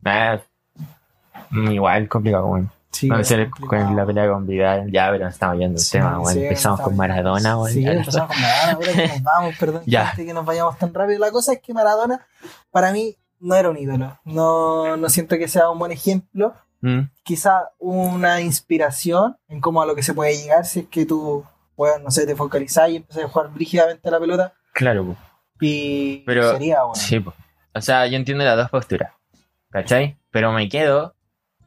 [0.00, 0.42] Nada.
[1.50, 2.70] mm, Igual complicado, weón.
[2.92, 3.50] Sí, complicado.
[3.86, 6.96] con la pelea con Vidal, ya, pero estamos yendo el Sí, tema, sí, Empezamos con.
[6.96, 7.56] Maradona.
[7.68, 10.12] Sí, empezamos con Maradona, ahora que nos vamos, perdón, Ya.
[10.14, 11.18] que nos vayamos tan rápido.
[11.18, 12.26] La cosa es que Maradona,
[12.70, 14.18] para mí, no era un ídolo.
[14.24, 16.54] No, no siento que sea un buen ejemplo.
[16.82, 21.06] Mm, Quizá una inspiración en cómo a lo que se puede llegar si es que
[21.06, 21.44] tú,
[21.76, 24.52] bueno, no sé, te focalizás y empiezas a jugar brígidamente a la pelota.
[24.72, 25.16] claro, po.
[25.60, 26.94] Y Pero- sería, bueno.
[26.96, 27.32] Sí, po.
[27.74, 29.12] O sea, yo entiendo las dos posturas.
[29.70, 30.18] ¿Cachai?
[30.30, 31.14] Pero me quedo.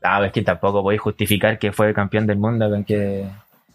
[0.06, 3.28] Ah, es que tampoco podéis justificar que fue campeón del mundo con que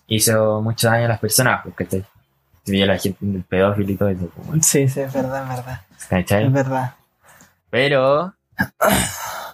[0.07, 2.05] hizo mucho daño a las personas, pues, ¿cachai?
[2.65, 4.67] Si veía la gente del pedófilo y todo eso, pues.
[4.67, 5.81] Sí, sí, es verdad, es verdad.
[6.09, 6.47] ¿cachai?
[6.47, 6.95] Es verdad.
[7.71, 8.35] Pero,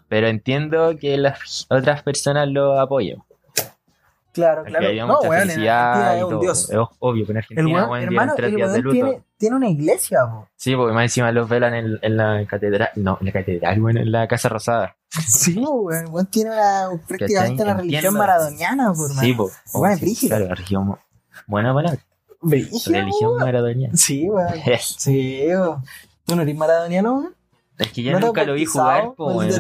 [0.09, 3.23] pero entiendo que las otras personas lo apoyen.
[4.37, 4.87] Claro, claro.
[4.87, 6.41] había No, mucha weón, en felicidad y todo.
[6.41, 6.71] dios.
[6.71, 8.85] Es obvio que en El Argentina weón, weón, hermano, dieron tres el días de weón
[8.85, 8.93] luto.
[8.95, 10.49] tiene, tiene una iglesia, po.
[10.55, 12.91] Sí, porque más encima los velan en, en la catedral.
[12.95, 14.95] No, en la catedral, bueno, en la Casa Rosada.
[15.27, 16.05] Sí, weón.
[16.05, 17.83] El weón tiene una, prácticamente una Entiendo.
[17.83, 19.51] religión maradoniana, por Sí, po.
[19.75, 20.29] Weón, es brígido.
[20.37, 20.97] Claro, la religión.
[21.47, 21.99] Buena palabra.
[22.43, 23.43] Brígido, Religión weón.
[23.43, 23.97] maradoniana.
[23.97, 24.49] Sí, weón.
[24.81, 25.83] Sí, weón.
[26.27, 27.35] ¿Tú no eres maradoniano, weón?
[27.79, 29.13] Es que yo ¿No nunca lo vi jugar.
[29.17, 29.51] po, weón.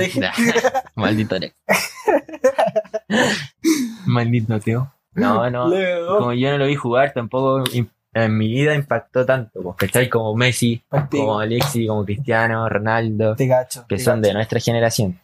[0.95, 1.37] Maldito.
[4.07, 4.93] Maldito ateo.
[5.15, 5.69] No, no.
[5.69, 6.19] Leo.
[6.19, 7.65] Como yo no lo vi jugar, tampoco
[8.13, 9.63] en mi vida impactó tanto.
[9.63, 10.09] Pues, ¿cachai?
[10.09, 13.85] Como Messi, como Alexis, como Cristiano, Ronaldo, Te cacho.
[13.89, 15.21] que te son de nuestra generación.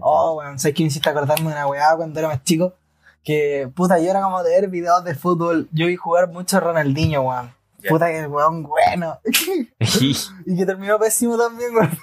[0.00, 2.72] Oh, weón, ¿sabes que me hiciste acordarme de una weá cuando era más chico?
[3.22, 5.68] Que, puta, yo era como de ver videos de fútbol.
[5.72, 7.52] Yo vi jugar mucho a Ronaldinho, weón.
[7.88, 9.18] Puta, que weón bueno.
[10.46, 11.98] y que terminó pésimo también, weón.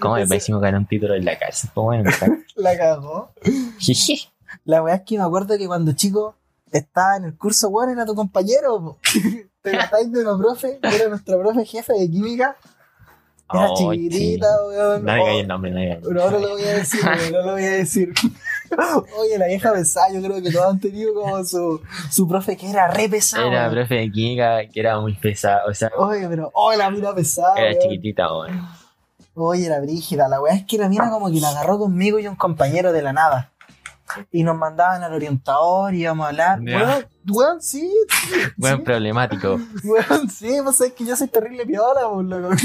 [0.00, 1.70] ¿Cómo Ese- pésimo ganar un título en la cárcel?
[1.74, 2.10] Bueno,
[2.56, 3.32] La cagó.
[4.64, 6.36] La weá es que me acuerdo que cuando chico
[6.70, 8.98] estaba en el curso, weón, era tu compañero.
[9.62, 10.78] ¿Te acordáis de una profe?
[10.82, 12.56] Era nuestra profe jefe de química.
[13.52, 15.04] Era Oh, chiquitita, weón.
[15.04, 16.00] No me Oh, el nombre, no el.
[16.00, 18.12] Pero ahora lo voy a decir, weón, no lo voy a decir.
[19.18, 21.80] Oye, la vieja pesada, yo creo que todos han tenido como su,
[22.10, 23.46] su profe que era re pesado.
[23.48, 27.14] Era profe de química que era muy pesado, o sea, Oye, pero, oh, la mina
[27.14, 27.54] pesada.
[27.56, 27.82] era weón.
[27.82, 28.68] chiquitita, weón.
[29.34, 32.26] Oye, la brígida, la weá es que la mina como que la agarró conmigo y
[32.26, 33.51] un compañero de la nada.
[34.30, 36.60] Y nos mandaban al orientador y íbamos a hablar.
[36.60, 37.90] Weón, weón, sí.
[38.56, 39.60] Buen sí, problemático.
[39.84, 42.54] Weón, sí, pues es que yo soy terrible piola, pues, loco.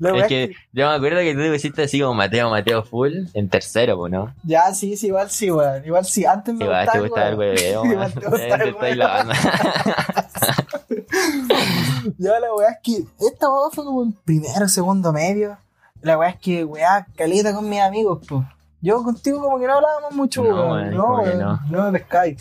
[0.00, 3.12] La Es que yo me acuerdo que tú te pusiste así como Mateo, Mateo full
[3.34, 4.34] en tercero, pues, ¿no?
[4.42, 5.84] Ya, sí, sí, igual sí, weón.
[5.86, 6.24] Igual sí.
[6.24, 6.92] Antes me Igual gustaba.
[6.92, 8.12] te gustaba el hueveo, Igual weón.
[8.12, 9.06] te gustaba el hueveo.
[12.18, 15.56] Ya la weá es que esta weá fue como en primero, segundo medio.
[16.00, 18.42] La weá es que weá, caleta con mis amigos, pues.
[18.84, 21.60] Yo contigo como que no hablábamos mucho, No, weón, No, no.
[21.70, 22.36] No me pescáis.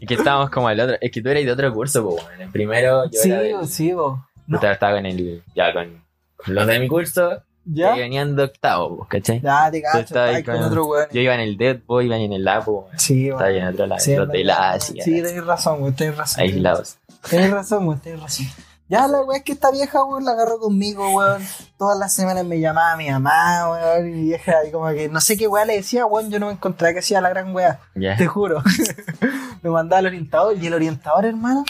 [0.00, 0.96] Es que estábamos como al otro.
[1.00, 2.16] Es que tú eras de otro curso.
[2.38, 4.26] En primero yo Sí, era de, sí, bo.
[4.46, 4.58] No.
[4.58, 5.42] Puta, estaba con el.
[5.54, 6.02] Ya con
[6.46, 7.94] los de mi curso ¿Ya?
[7.94, 9.40] que venían de octavo, ¿cachai?
[9.40, 11.06] Ya, te cacho, ahí con con- otro weón.
[11.12, 12.84] Yo iba en el Dead Boy, iban en el weón.
[12.98, 14.74] Sí, Estaba en otro lado, Sí, en es los de verdad, la weón.
[14.76, 15.04] Asia.
[15.04, 16.40] Sí, tenés razón, weón, tenés razón.
[16.42, 16.96] aislados.
[17.30, 18.46] Tenés razón, tenés razón.
[18.88, 21.42] Ya la weá es que esta vieja, weón, la agarró conmigo, weón.
[21.78, 24.08] Todas las semanas me llamaba mi mamá, weón.
[24.08, 26.30] Y mi vieja, y como que no sé qué weá le decía, weón.
[26.30, 27.80] Yo no me encontraba que hacía la gran weá.
[28.16, 28.62] Te juro.
[29.62, 31.64] me mandaba al orientador y el orientador, hermano,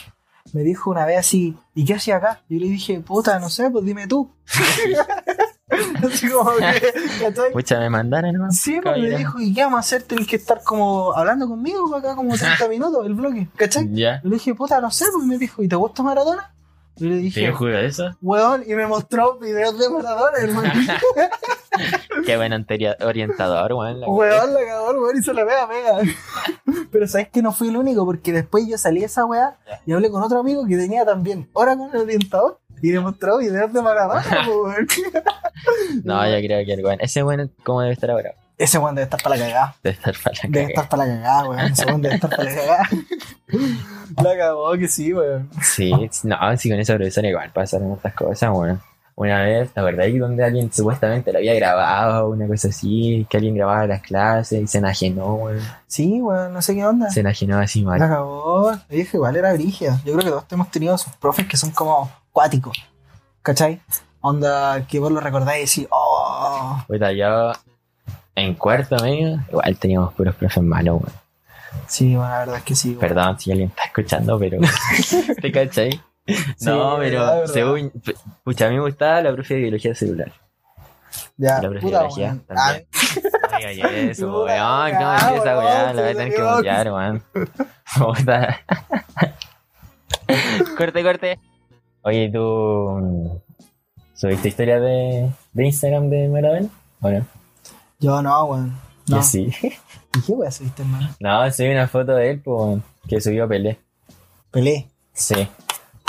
[0.52, 2.42] me dijo una vez así, ¿y qué hacía acá?
[2.48, 4.30] Y yo le dije, puta, no sé, pues dime tú.
[6.06, 7.52] así como que.
[7.52, 8.50] Pucha, me mandaron, ¿no?
[8.50, 10.02] Sí, pues me dijo, ¿y qué vamos a hacer?
[10.02, 13.88] Tenés que estar como hablando conmigo acá como 30 minutos el bloque, ¿cachai?
[13.92, 16.53] Yo le dije, puta, no sé, pues me dijo, ¿y te gusta Maradona?
[16.96, 18.16] Yo le ¿Sí dije, de eso?
[18.22, 20.72] weón, y me mostró videos de Maradona, hermano.
[22.24, 22.52] Qué buen
[23.04, 24.00] orientador, weón.
[24.00, 25.98] la- Weón, la cagó weón y se la pega, pega.
[26.92, 29.92] Pero sabes que no fui el único, porque después yo salí de esa weá y
[29.92, 33.72] hablé con otro amigo que tenía también hora con el orientador y le mostró videos
[33.72, 34.86] de Maradona, weón.
[36.04, 36.98] No, yo creo que el weón.
[37.00, 38.34] Ese weón, ¿cómo debe estar ahora?
[38.56, 39.76] Ese weón debe estar para la cagada.
[39.82, 40.68] Debe estar para la Debe cagada.
[40.68, 41.60] estar para la cagada, weón.
[41.72, 42.88] Ese weón debe estar para la cagada.
[44.22, 45.50] La cagó que sí, weón.
[45.62, 45.90] Sí,
[46.24, 48.80] no, sí, con esa profesora igual pasaron otras cosas, bueno.
[49.16, 53.36] Una vez, la verdad, que donde alguien supuestamente lo había grabado, una cosa así, que
[53.36, 55.60] alguien grababa las clases y se enajenó, weón.
[55.86, 57.10] Sí, weón, no sé qué onda.
[57.10, 57.98] Se enajenó así La mal.
[58.00, 58.72] cagó.
[58.88, 60.00] Le dije, igual era brigia.
[60.04, 62.76] Yo creo que todos hemos tenido sus profes que son como cuáticos.
[63.42, 63.80] ¿Cachai?
[64.20, 66.82] Onda que vos lo recordáis y decís, oh.
[66.88, 67.52] Puta, yo
[68.36, 71.12] en cuarto medio, igual teníamos puros profes malos, weón.
[71.88, 72.88] Sí, bueno, la verdad es que sí.
[72.90, 73.00] weón.
[73.00, 74.58] Perdón si alguien está escuchando, pero.
[75.42, 76.00] ¿Te cachai?
[76.60, 77.92] No, Sí, pero según.
[78.44, 80.32] Pucha, a mí me gustaba la profe de biología celular.
[81.36, 82.40] Ya, La profe de biología weón.
[82.46, 82.86] también.
[83.62, 84.46] No digas eso, Puta weón.
[84.46, 85.92] weá, ¿Cómo decís esa weón, weá?
[85.92, 86.56] La voy a tener que weón.
[86.56, 87.22] mutear, weón.
[90.76, 91.38] Corte, corte.
[92.02, 93.28] Oye, ¿tú mm,
[94.14, 96.68] subiste historia de, de Instagram de Maradona?
[97.00, 97.26] ¿O no?
[98.04, 98.78] Yo no, weón.
[99.08, 99.22] No.
[99.22, 99.50] Sí.
[99.62, 101.08] ¿Y qué weón subiste, hermano?
[101.20, 103.80] No, subí una foto de él, pues, que subió Pelé.
[104.50, 104.90] Pelé.
[105.14, 105.48] Sí.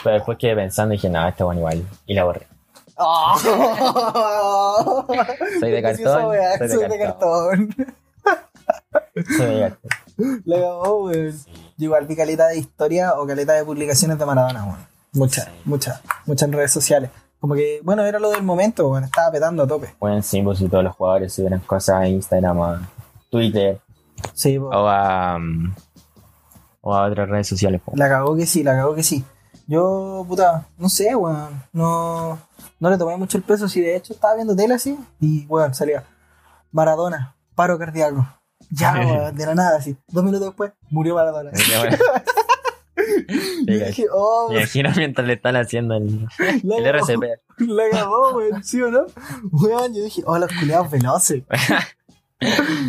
[0.03, 1.87] Pero después quedé pensando y dije, no, está bueno igual.
[2.05, 2.47] Y la borré.
[5.61, 7.75] Soy de cartón, weá, soy de Soy de cartón.
[9.37, 10.41] Soy de cartón.
[10.43, 11.31] La cagó, weón.
[11.77, 14.85] Yo igual vi caleta de historia o caleta de publicaciones de Maradona, weón.
[15.13, 17.09] Muchas, muchas, muchas en redes sociales.
[17.45, 19.03] Como que, bueno, era lo del momento, weón.
[19.03, 19.93] Estaba petando a tope.
[19.99, 22.89] Bueno, sí, pues si todos los jugadores subieran cosas a Instagram, a
[23.29, 23.79] Twitter
[24.33, 25.75] Sí, o a, mm,
[26.81, 27.81] o a otras redes sociales.
[27.85, 27.95] pues.
[27.99, 29.23] La cagó que sí, la cagó que sí.
[29.67, 31.61] Yo, puta, no sé, weón.
[31.71, 32.39] No,
[32.79, 33.69] no le tomé mucho el peso.
[33.69, 36.03] Si de hecho estaba viendo tele así y, weón, salía
[36.71, 38.27] Maradona, paro cardíaco.
[38.71, 39.95] Ya, weón, de la nada, así.
[40.07, 41.51] Dos minutos después, murió Maradona.
[43.65, 46.27] Dije, oh, Me imagino mientras le están haciendo el,
[46.63, 47.23] la el RCP.
[47.59, 49.05] la cagó, weón, ¿sí o no?
[49.51, 51.43] Weón, yo dije, oh, los culiados veloces.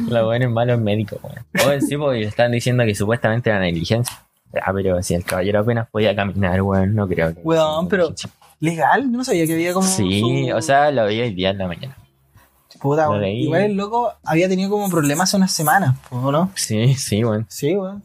[0.08, 1.68] Los buenos malos médicos, weón.
[1.68, 4.20] Oye, sí, porque le están diciendo que supuestamente era negligencia.
[4.60, 7.40] Ah, pero si el caballero apenas podía caminar, weón, no creo que.
[7.42, 8.12] Weón, pero-
[8.58, 9.10] ¿Legal?
[9.12, 9.86] No sabía que había como.
[9.86, 11.96] Sí, su- o sea, lo vi hoy día en la mañana.
[12.80, 13.24] Puta, lo weón.
[13.24, 16.50] Igual el loco había tenido como problemas hace unas semanas, ¿o no?
[16.56, 17.46] Sí, sí, weón.
[17.48, 18.02] Sí, weón.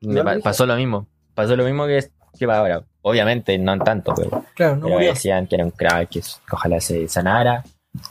[0.00, 1.06] Me pa- pasó lo mismo.
[1.34, 2.82] Pasó lo mismo que, que ahora.
[3.02, 5.10] Obviamente, no tanto, pero, Claro, no pero murió.
[5.10, 7.62] decían que era un crack, que ojalá se sanara.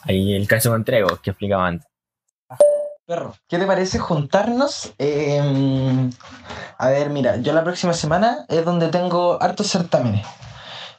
[0.04, 1.88] Ahí el caso con Trego, que explicaba antes.
[3.06, 4.94] Perro, ¿qué te parece juntarnos?
[4.98, 6.10] Eh,
[6.78, 10.26] a ver, mira, yo la próxima semana es donde tengo hartos certámenes.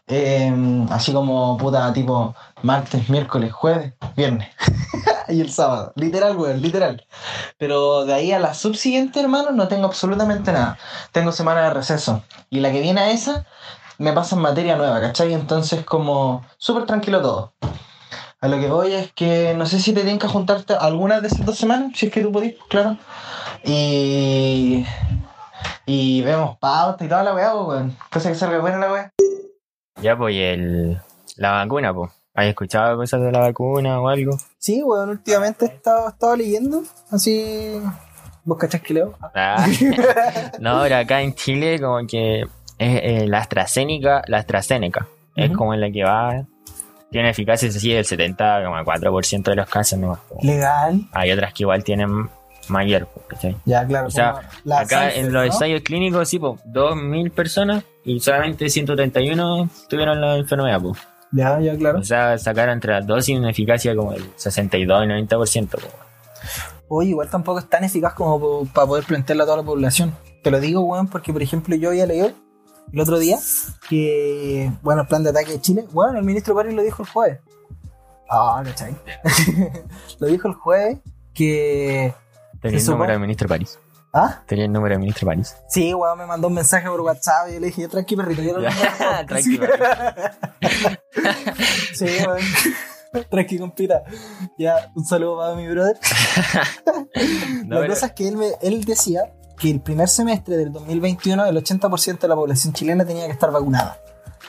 [0.07, 4.49] Eh, así como puta, tipo martes, miércoles, jueves, viernes.
[5.29, 5.93] y el sábado.
[5.97, 7.07] Literal, weón, literal.
[7.59, 10.79] Pero de ahí a la subsiguiente, hermano, no tengo absolutamente nada.
[11.12, 12.23] Tengo semana de receso.
[12.51, 13.47] Y la que viene a esa,
[13.99, 15.33] me pasan materia nueva, ¿cachai?
[15.33, 17.53] Entonces, como súper tranquilo todo.
[18.40, 21.29] A lo que voy es que no sé si te tienen que juntarte algunas de
[21.29, 22.99] esas dos semanas, si es que tú podís, claro.
[23.64, 24.85] Y.
[25.87, 27.97] Y vemos pauta y toda la weá, pues, weón.
[28.11, 29.11] Cosa que salga buena la weá.
[30.02, 31.00] Ya, pues, y el,
[31.37, 32.11] la vacuna, pues.
[32.35, 34.37] ¿Has escuchado cosas de la vacuna o algo?
[34.59, 37.80] Sí, weón, últimamente he estado, he estado leyendo, así.
[38.44, 39.16] ¿Vos cachás que leo?
[39.35, 39.64] Ah.
[40.59, 45.07] no, pero acá en Chile, como que es eh, la AstraZeneca, la AstraZeneca.
[45.37, 46.44] Es como en la que va.
[47.11, 50.18] Tiene eficacia así del 70,4% de los casos, ¿no?
[50.42, 51.09] Legal.
[51.12, 52.28] Hay otras que igual tienen
[52.68, 53.57] mayor, pues, ¿cachai?
[53.64, 54.09] Ya, claro.
[54.09, 54.40] O sea,
[54.76, 55.42] Acá en los ¿no?
[55.44, 60.99] ensayos clínicos, sí, pues, 2.000 personas y solamente 131 tuvieron la enfermedad, pues.
[61.33, 61.99] Ya, ya, claro.
[61.99, 65.69] O sea, sacaron entre las dos y una eficacia como el 62 y 90%.
[65.71, 65.85] pues.
[66.88, 70.14] Oye, igual tampoco es tan eficaz como para poder plantearla a toda la población.
[70.43, 72.33] Te lo digo, weón, porque por ejemplo yo había leído
[72.93, 73.38] el otro día
[73.88, 77.09] que, bueno, el plan de ataque de Chile, bueno, el ministro París lo dijo el
[77.09, 77.40] jueves.
[78.31, 78.95] Ah, ¿cachai?
[80.21, 80.99] lo dijo el jueves
[81.33, 82.14] que...
[82.61, 83.79] Tenía el número del ministro París.
[84.16, 84.42] ¿Ah?
[84.46, 85.57] Tenía el número del ministro París.
[85.68, 88.59] Sí, weón, me mandó un mensaje por WhatsApp y yo le dije, tranqui, perrito, yo
[88.59, 89.29] lo mando al podcast".
[89.29, 89.59] tranqui,
[91.94, 92.38] Sí, weón.
[93.31, 94.03] Tranqui, compita.
[94.59, 95.96] Ya, un saludo para mi brother.
[97.67, 100.73] No, la pero- cosa es que él, me- él decía que el primer semestre del
[100.73, 103.98] 2021 el 80% de la población chilena tenía que estar vacunada.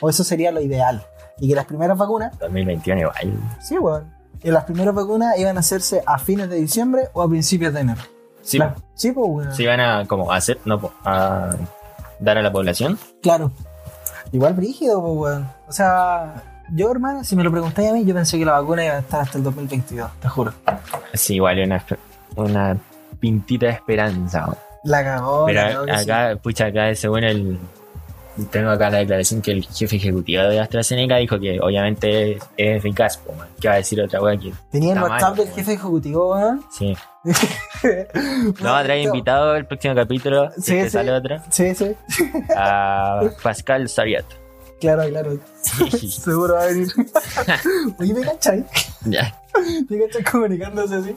[0.02, 1.06] O eso sería lo ideal.
[1.40, 3.40] Y que las primeras vacunas, 2021 igual.
[3.62, 4.14] sí, weón.
[4.44, 7.80] Y las primeras vacunas iban a hacerse a fines de diciembre o a principios de
[7.82, 8.02] enero.
[8.46, 9.54] Sí, La- sí, pues, weón.
[9.56, 11.56] se iban a como a hacer, no, a
[12.20, 12.98] dar a la población.
[13.22, 13.52] Claro.
[14.32, 15.50] Igual brígido, pues, weón.
[15.68, 18.84] O sea, Yo, hermano, si me lo preguntáis a mí, yo pensé que la vacuna
[18.86, 20.52] iba a estar hasta el 2022, te juro.
[21.14, 21.86] Sí, igual una,
[22.36, 22.78] una
[23.20, 24.46] pintita de esperanza.
[24.46, 24.58] weón.
[24.84, 26.04] La cagó, Pero la cagó que sí.
[26.12, 27.60] acá, pucha, acá según el...
[28.52, 32.78] Tengo acá la declaración que el jefe ejecutivo de AstraZeneca dijo que obviamente es, es
[32.80, 33.20] eficaz.
[33.38, 33.48] man.
[33.62, 34.54] ¿Qué va a decir otra weá aquí?
[34.72, 36.64] Tenía el WhatsApp del jefe ejecutivo, weón.
[36.72, 36.96] Sí.
[38.62, 40.52] No, traer invitado el próximo capítulo.
[40.60, 41.38] Sí, sale otro.
[41.50, 41.92] Sí, sí.
[42.56, 44.26] A Pascal Sariat.
[44.80, 45.40] Claro, claro.
[46.10, 46.88] Seguro va a venir.
[48.00, 48.64] Oye, ¿me cachai?
[49.06, 49.40] ya.
[49.90, 51.16] ¿Me cachai comunicándose así?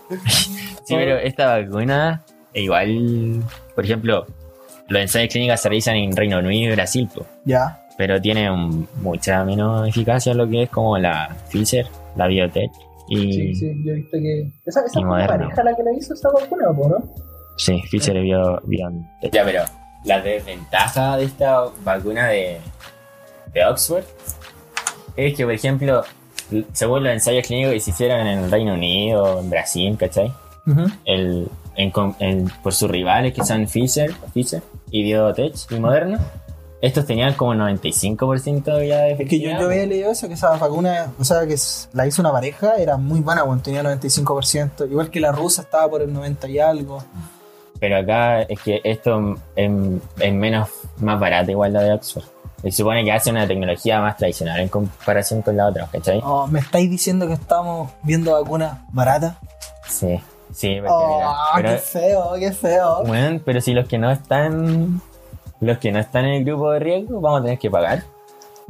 [0.85, 2.23] Sí, pero esta vacuna,
[2.55, 3.43] e igual,
[3.75, 4.27] por ejemplo,
[4.89, 7.83] los ensayos clínicos se realizan en Reino Unido y Brasil, po, Ya.
[7.99, 11.87] pero tiene un- mucha menos eficacia en lo que es como la Pfizer,
[12.17, 12.71] la Biotech
[13.09, 14.51] y Sí, sí, yo he visto que.
[14.67, 17.15] Esa, esa pareja la que la hizo esa vacuna, ¿no?
[17.57, 19.33] sí, Pfizer y Bio, BioNTech.
[19.33, 19.65] Ya, pero
[20.05, 22.59] la desventaja de esta vacuna de,
[23.53, 24.05] de Oxford
[25.17, 26.03] es que, por ejemplo,
[26.73, 30.33] según los ensayos clínicos que se hicieron en el Reino Unido, en Brasil, ¿cachai?
[31.07, 36.21] el, en en- por sus rivales que son Pfizer, Pfizer y Biotech y Moderna,
[36.81, 40.57] estos tenían como 95% ya de Es que yo, yo había leído eso, que esa
[40.57, 41.57] vacuna, o sea, que
[41.93, 44.89] la hizo una pareja, era muy buena, bueno, tenía 95%.
[44.91, 47.03] Igual que la rusa estaba por el 90 y algo.
[47.81, 49.71] Pero acá es que esto es,
[50.33, 50.69] menos,
[50.99, 52.25] más barato igual la de Oxford.
[52.63, 56.21] Se supone que hace una tecnología más tradicional en comparación con la otra, ¿cachai?
[56.25, 59.37] Oh, ¿Me estáis diciendo que estamos viendo vacunas baratas?
[59.87, 60.21] Sí,
[60.53, 63.05] sí, porque Oh, mira, qué pero, feo, qué feo.
[63.07, 65.01] bueno, pero si los que no están,
[65.61, 68.03] los que no están en el grupo de riesgo, vamos a tener que pagar.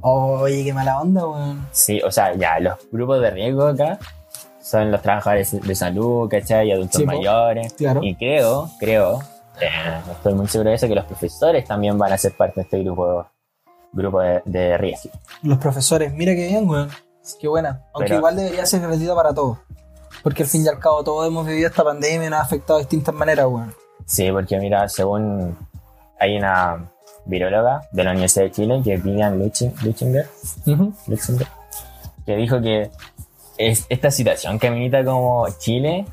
[0.00, 1.66] Oye, qué mala onda, weón.
[1.72, 3.98] Sí, o sea, ya, los grupos de riesgo acá
[4.62, 6.68] son los trabajadores de salud, ¿cachai?
[6.68, 7.72] Y adultos Sí, mayores.
[7.74, 8.00] Claro.
[8.02, 9.20] Y creo, creo,
[9.60, 12.62] eh, estoy muy seguro de eso, que los profesores también van a ser parte de
[12.62, 13.26] este grupo,
[13.92, 15.10] grupo de, de riesgo.
[15.42, 16.90] Los profesores, mira qué bien, weón.
[17.40, 17.82] Qué buena.
[17.92, 19.58] Aunque Pero- igual debería ser gratuita para todos.
[20.22, 22.78] Porque al fin y al cabo todos hemos vivido esta pandemia y nos ha afectado
[22.78, 23.74] de distintas maneras, weón.
[24.06, 25.56] Sí, porque mira, según
[26.20, 26.90] hay una
[27.26, 30.26] viróloga de la Universidad de Chile, que es Vivian Luchi- Luchinger,
[31.06, 31.48] Luxemburg,
[32.24, 32.90] que dijo que
[33.56, 36.06] es, esta situación que amerita como Chile,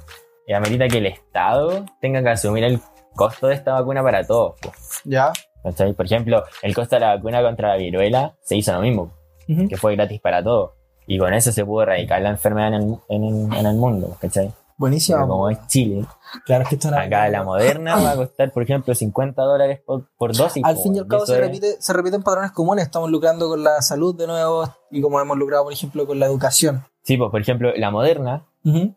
[0.48, 2.80] y amerita que el Estado tenga que asumir el
[3.16, 4.60] costo de esta vacuna para todos.
[4.62, 4.72] po.
[5.06, 5.32] Ya.
[5.64, 5.94] ¿Cachai?
[5.94, 9.12] Por ejemplo, el costo de la vacuna contra la viruela se hizo lo mismo,
[9.48, 9.68] Ujú.
[9.68, 10.72] que fue gratis para todos.
[11.08, 14.16] Y con eso se pudo erradicar la enfermedad en el, en el- en el mundo,
[14.22, 14.52] ¿cachai?
[14.78, 15.28] Buenísimo.
[15.28, 16.06] Como es Chile,
[16.46, 20.06] Claro, es que esto acá la moderna va a costar, por ejemplo, 50 dólares por,
[20.18, 20.64] por dosis.
[20.66, 22.86] Al fin y al cabo se, repite, se repiten patrones comunes.
[22.86, 26.26] Estamos lucrando con la salud de nuevo y como hemos lucrado, por ejemplo, con la
[26.26, 26.84] educación.
[27.04, 28.44] Sí, pues por ejemplo, la moderna,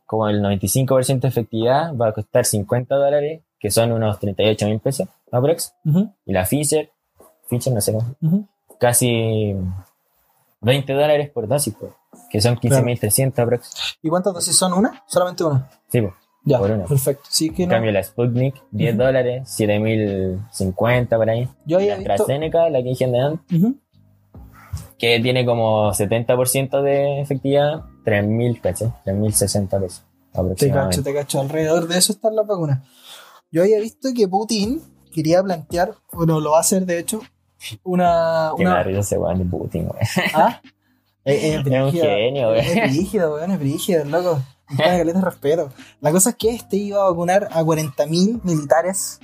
[0.06, 4.80] como el 95% de efectividad, va a costar 50 dólares, que son unos 38 mil
[4.80, 5.74] pesos, aprox.
[5.84, 6.90] Ujú, Y la Pfizer,
[7.48, 8.48] Pfizer no sé cómo,
[8.80, 9.54] casi
[10.60, 11.92] 20 dólares por dosis, pues,
[12.30, 13.96] que son 15.300 aprox.
[14.02, 14.72] ¿Y cuántas dosis son?
[14.72, 15.02] ¿Una?
[15.06, 15.68] Solamente una.
[15.90, 16.14] Sí, pues.
[16.44, 16.84] Ya, Por una.
[16.86, 17.24] perfecto.
[17.28, 17.74] Sí, que En no.
[17.74, 19.02] cambio, la Sputnik, 10 Ujú.
[19.04, 21.48] dólares, 7.050 por ahí.
[21.66, 22.12] Yo La había visto.
[22.12, 23.76] AstraZeneca, la que dije antes, Ujú.
[24.98, 28.92] que tiene como 70% de efectividad, 3.000, ¿cachai?
[29.04, 30.04] 3.060 pesos.
[30.56, 31.40] Te cacho, te cacho.
[31.40, 32.80] Alrededor de eso están las vacunas.
[33.50, 34.80] Yo había visto que Putin
[35.12, 37.20] quería plantear, bueno, lo va a hacer de hecho,
[37.84, 38.52] una.
[38.56, 39.96] Que me da una risa ese weón de Putin, weón.
[40.34, 40.60] ¿Ah?
[41.24, 42.88] Es, es Es un genio, Es weón.
[42.90, 44.40] brígido, weón, es brígido, loco.
[44.76, 45.70] Caleta de respeto.
[46.00, 49.18] La cosa es que este iba a vacunar a 40.000 militares.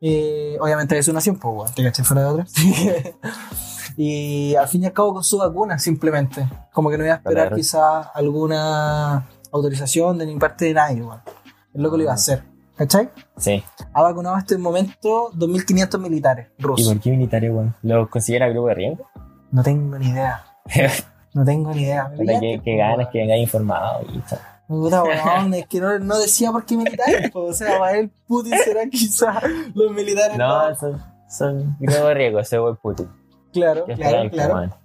[0.00, 2.46] eh, obviamente de su nación, pues, weón, te caché fuera de otra.
[3.96, 6.46] y al fin y al cabo con su vacuna, simplemente.
[6.72, 11.22] Como que no iba a esperar quizás alguna autorización de ni parte de nadie, weón.
[11.74, 12.42] El loco lo iba a hacer.
[12.82, 13.10] ¿Cachai?
[13.36, 13.62] Sí.
[13.94, 16.88] Ha vacunado hasta el momento 2.500 militares ¿Y rusos.
[16.88, 17.76] por qué militares, weón?
[17.82, 19.08] ¿Lo considera grupo de riesgo?
[19.52, 20.44] No tengo ni idea.
[21.34, 22.12] No tengo ni idea.
[22.14, 24.38] Pillaste, que, ganas que vengáis informado y tal.
[24.68, 27.44] Puta, weón, es que no, no decía por qué militares, po.
[27.44, 29.40] o sea, para él Putin será quizá
[29.72, 30.36] los militares.
[30.36, 33.08] No, son, son grupo de riesgo, ese weón Putin.
[33.50, 34.76] claro, ¿Qué claro, claro.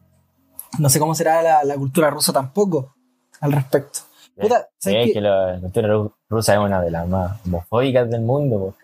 [0.79, 2.95] No sé cómo será la, la cultura rusa tampoco
[3.41, 3.99] al respecto.
[4.39, 5.13] Puta, Sí, ¿sabes es qué?
[5.13, 8.75] que la cultura ru- rusa es una de las más homofóbicas del mundo.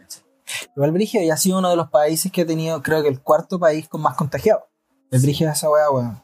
[0.75, 3.21] Igual Brigio ya ha sido uno de los países que ha tenido, creo que el
[3.21, 4.63] cuarto país con más contagiados.
[5.11, 6.21] El Brigio es esa weá, weón.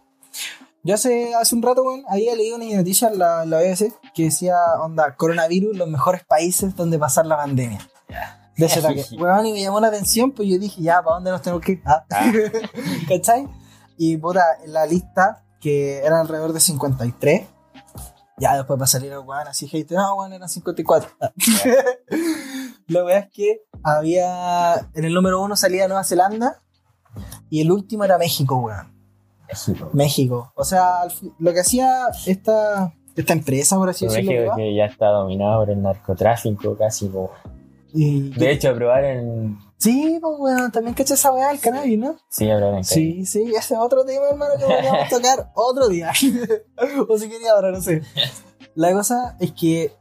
[0.84, 4.24] Yo hace, hace un rato, weón, había leído una noticia en la, la BBC que
[4.24, 7.80] decía, onda, coronavirus, los mejores países donde pasar la pandemia.
[8.58, 9.06] De ese ataque.
[9.20, 11.74] Weón, y me llamó la atención, pues yo dije, ya, ¿para dónde nos tenemos que
[11.74, 11.82] ir?
[11.86, 12.06] Ah.
[13.08, 13.48] ¿Cachai?
[13.98, 17.48] Y puta, en la lista, que eran alrededor de 53,
[18.40, 21.10] ya después va a salir el weón así, hate, no, weón, eran 54.
[21.22, 21.32] Ah.
[22.88, 24.76] La verdad es que había.
[24.94, 26.62] En el número uno salía Nueva Zelanda
[27.50, 28.94] y el último era México, weón.
[29.48, 29.90] México.
[29.94, 30.52] México.
[30.56, 31.08] O sea,
[31.40, 35.72] lo que hacía esta, esta empresa, por así decirlo, México que ya está dominado por
[35.72, 37.08] el narcotráfico casi.
[37.08, 37.32] po.
[37.94, 39.60] Y- De hecho, aprobaron...
[39.78, 42.16] sí, pues bueno, también caché esa weá del cannabis, ¿no?
[42.30, 42.84] Sí, aprobaron.
[42.84, 46.12] Sí, sí, ese es otro tema, hermano, que podríamos tocar otro día.
[47.08, 48.02] o si quería ahora, no sé.
[48.76, 49.92] La cosa es que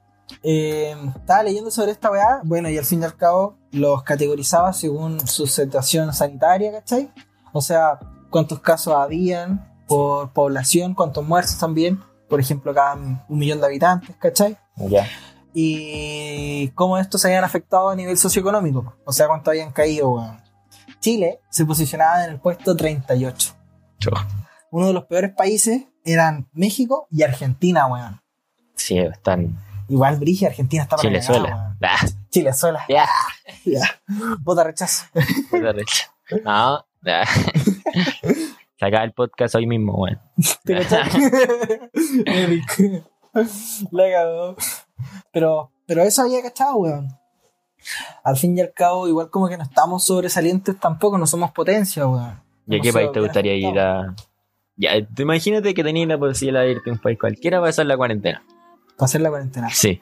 [0.43, 4.73] eh, estaba leyendo sobre esta weá, bueno, y al fin y al cabo los categorizaba
[4.73, 7.11] según su situación sanitaria, ¿cachai?
[7.53, 7.99] O sea,
[8.31, 14.15] cuántos casos habían por población, cuántos muertos también, por ejemplo, cada un millón de habitantes,
[14.17, 14.59] ¿cachai?
[14.77, 15.07] Ya.
[15.55, 18.95] Y cómo estos se habían afectado a nivel socioeconómico.
[19.05, 20.41] O sea, cuánto habían caído, weón.
[21.01, 23.55] Chile se posicionaba en el puesto 38.
[23.99, 24.13] Chau.
[24.71, 28.21] Uno de los peores países eran México y Argentina, weón.
[28.75, 29.59] Sí, están...
[29.89, 31.77] Igual Brigia, Argentina está para Chilezuela.
[31.83, 32.85] Ah, Chilezuela.
[32.89, 33.09] Ya.
[33.65, 34.01] Ya.
[34.41, 35.05] Vota rechazo.
[35.51, 36.13] puta recha.
[36.45, 36.87] No.
[37.03, 37.25] ya.
[38.79, 40.21] Se acaba el podcast hoy mismo, weón.
[40.65, 40.75] ¿Te.
[43.91, 44.57] La cagó.
[45.33, 47.09] Pero, pero eso había cachado, weón.
[48.25, 52.07] Al fin y al cabo, igual como que no estamos sobresalientes tampoco, no somos potencia,
[52.07, 52.41] weón.
[52.67, 54.15] ¿Y a qué país te gustaría ir a...?
[54.77, 57.87] Ya, tú imagínate que tenías la posibilidad de irte a un país cualquiera para hacer
[57.87, 58.45] la cuarentena.
[58.97, 59.71] Para hacer la cuarentena.
[59.71, 60.01] Sí.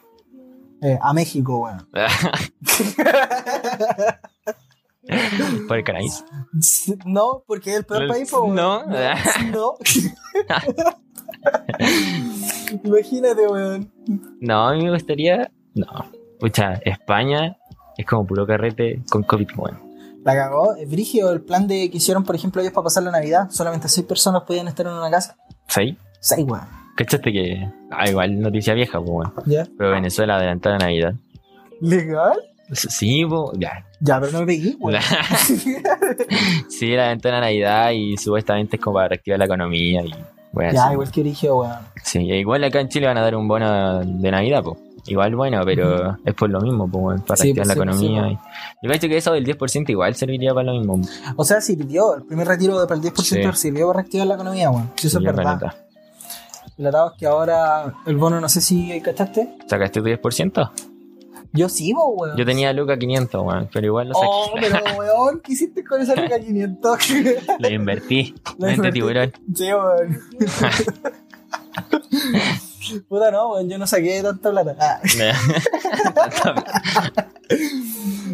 [0.83, 1.89] Eh, a México, weón.
[5.69, 6.25] Por el cannabis.
[7.07, 8.57] No, porque es el peor país, po, weón.
[8.57, 8.85] no.
[9.53, 9.77] No.
[12.85, 13.93] Imagínate, weón.
[14.47, 15.51] No, a mí me gustaría...
[15.75, 15.87] No.
[16.39, 17.57] Pucha, España
[17.97, 19.81] es como puro carrete con COVID, weón.
[20.25, 20.77] La cagó.
[20.77, 23.51] Es brigio el plan de que hicieron, por ejemplo, ellos para pasar la Navidad.
[23.51, 25.37] Solamente seis personas podían estar en una casa.
[25.67, 25.99] ¿Sí?
[26.21, 26.65] Seis, weón.
[26.97, 27.69] ¿Cachaste que...
[27.91, 29.33] Ah, igual noticia vieja, pues, weón.
[29.47, 29.67] ¿Ya?
[29.77, 31.15] Pero Venezuela adelantó la Navidad.
[31.81, 32.39] ¿Legal?
[32.73, 33.85] Sí, pues, ya.
[34.01, 35.01] Ya, pero no me pegué, weón.
[36.69, 40.15] sí, la adelantó la Navidad y supuestamente es como para reactivar la economía y...
[40.75, 41.73] Ya, igual que brigio, weón.
[42.03, 44.79] Sí, igual acá en Chile van a dar un bono de Navidad, pues.
[45.09, 48.11] Igual bueno, pero es por lo mismo, pues, para Sí, reactivar pues, la sí, pues,
[48.11, 48.29] economía.
[48.33, 51.01] y- Yo creo que eso del 10% igual serviría para lo mismo.
[51.37, 52.17] O sea, sirvió.
[52.17, 53.59] El primer retiro para el 10% Sí.
[53.59, 54.91] sirvió para reactivar la economía, weón.
[54.97, 55.61] Sí, eso es verdad.
[56.79, 59.57] La es que ahora el bono, no sé si cachaste.
[59.67, 60.71] ¿Sacaste tu 10%?
[61.57, 62.37] Yo sí, po, weón.
[62.37, 64.69] Yo tenía Luca 500, weón, pero igual lo Oh, saqué.
[64.71, 66.99] pero weón, ¿qué hiciste con esa Luca 500?
[67.59, 68.35] Lo invertí.
[68.59, 68.99] Lo Mente invertí.
[69.01, 69.33] tiburón.
[69.55, 70.21] Sí, weón.
[73.09, 74.77] Puta no, weón, yo no saqué tanta plata.
[74.79, 75.01] Ah,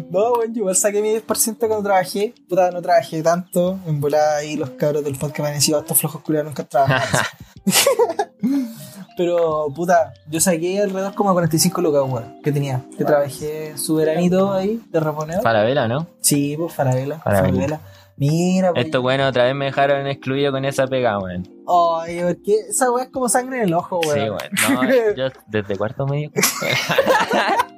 [0.09, 2.33] no, weón, yo igual saqué mi 10% cuando trabajé.
[2.47, 3.79] Puta, no trabajé tanto.
[3.87, 7.25] En volada ahí los cabros del podcast me han decidido estos flojos culiados nunca trabajan.
[9.15, 12.81] Pero, puta, yo saqué alrededor como 45 lucas, weón, que tenía.
[12.97, 15.43] Que trabajé su veranito ahí de reponedor.
[15.43, 16.07] Farabela, ¿no?
[16.19, 17.19] Sí, pues Farabela.
[17.19, 17.53] Farabela.
[17.53, 17.79] Farabela.
[18.15, 18.85] Mira, pues.
[18.85, 21.47] Esto bueno, otra vez me dejaron excluido con esa pega, weón.
[21.67, 24.19] Ay, porque esa weá es como sangre en el ojo, weón.
[24.19, 24.87] Sí, weón.
[24.87, 26.31] No, yo desde cuarto medio.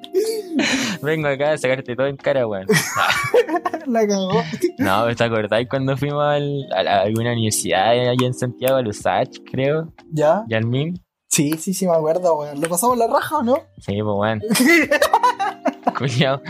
[1.01, 2.65] Vengo acá a sacarte todo en cara, weón.
[3.87, 4.41] La cagó.
[4.79, 8.81] No, ¿te acordáis cuando fuimos al- a, la- a alguna universidad allá en Santiago, a
[8.81, 9.93] Lusach, creo?
[10.11, 10.43] ¿Ya?
[10.47, 10.99] Yalmin.
[11.27, 12.59] Sí, sí, sí, me acuerdo, weón.
[12.61, 13.55] ¿Lo pasamos la raja o no?
[13.79, 14.41] Sí, pues weón.
[15.97, 16.41] Culiao.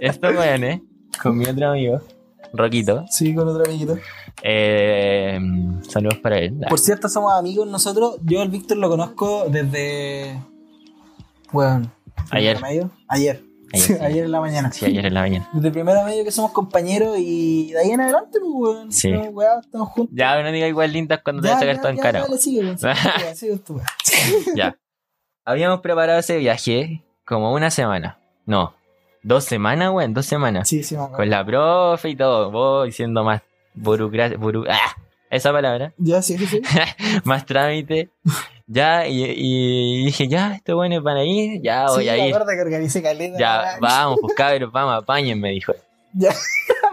[0.00, 0.82] Esto, weón, ¿eh?
[1.22, 2.00] Con mi otro amigo,
[2.52, 3.04] Roquito.
[3.10, 3.96] Sí, con otro amiguito.
[4.42, 5.38] Eh,
[5.88, 6.58] saludos para él.
[6.68, 8.16] Por cierto, somos amigos nosotros.
[8.22, 10.40] Yo al Víctor lo conozco desde.
[11.52, 11.90] Bueno.
[12.30, 12.58] Ayer.
[12.62, 12.86] Ayer.
[13.08, 13.94] Ayer, Sí, sí.
[14.00, 14.70] ayer en la mañana.
[14.72, 15.48] Sí, ayer en la mañana.
[15.52, 18.92] Desde primero medio que somos compañeros y de ahí en adelante, pues, weón.
[18.92, 19.10] Sí.
[19.10, 20.14] No, weón, estamos juntos.
[20.16, 22.20] Ya, no diga igual lindas cuando te vas a sacar todo en cara.
[22.22, 22.78] Dale, sigue, weón.
[22.78, 23.86] Sigue, sigue, sigue tú, weón.
[24.54, 24.76] Ya.
[25.44, 28.18] Habíamos preparado ese viaje como una semana.
[28.46, 28.74] No,
[29.24, 30.68] dos semanas, weón, dos semanas.
[30.68, 30.94] Sí, sí.
[31.14, 32.50] Con la profe y todo.
[32.52, 33.42] Vos diciendo más
[33.74, 34.38] burocracia.
[34.38, 34.96] buru- ah,
[35.30, 35.92] esa palabra.
[35.98, 36.62] Ya, sí, sí, sí.
[37.24, 38.10] más trámite.
[38.66, 41.60] Ya, y, y dije, ya, este bueno es para ir.
[41.62, 42.34] Ya voy sí, a ir.
[42.34, 43.38] que organicé caleta.
[43.38, 45.72] Ya, vamos, pues cabros, vamos, apañen, me dijo.
[46.12, 46.30] Ya,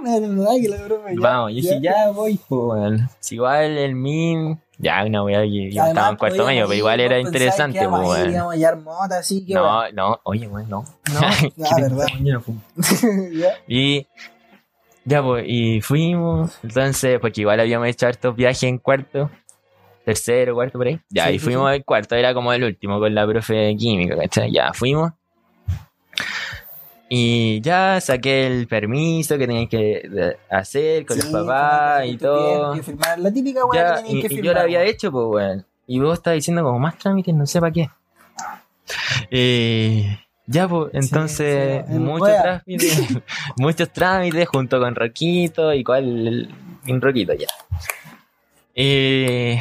[0.01, 1.09] me que la broma.
[1.11, 3.01] ya, vamos, y dije, ya, voy, pues.
[3.19, 4.59] Si igual el min.
[4.79, 8.01] Ya, una weá que yo estaba en cuarto medio, pero igual era interesante, que pues,
[8.01, 8.31] a ir, weón.
[8.31, 9.53] íbamos a hallar mota, así que.
[9.53, 10.83] No, no, oye, weón, no.
[11.13, 11.19] No,
[11.65, 12.07] ah, verdad.
[12.21, 12.43] Yo no.
[13.31, 13.53] Ya.
[13.67, 14.05] Y
[15.05, 16.57] ya, pues, y fuimos.
[16.63, 19.29] Entonces, porque igual habíamos hecho hartos viajes en cuarto,
[20.05, 20.99] tercero, cuarto, por ahí.
[21.09, 23.75] Ya, Sí, y sí, fuimos al cuarto, era como el último con la profe de
[23.75, 24.51] química, ¿cachai?
[24.51, 25.11] Ya, fuimos.
[27.09, 32.73] Y ya saqué el permiso que tenía que hacer con Sí, los papás y todo.
[32.81, 34.45] firmar La típica weá que y, que y firmar.
[34.45, 35.65] yo lo había hecho, pues, weón.
[35.85, 37.89] Y vos estás diciendo como más trámites, no sé para qué.
[39.29, 43.07] Eh, ya, pues, entonces, sí, muchos trámites,
[43.57, 46.55] muchos trámites junto con Roquito y cuál, el,
[46.87, 47.47] un Roquito, ya.
[48.75, 49.55] Y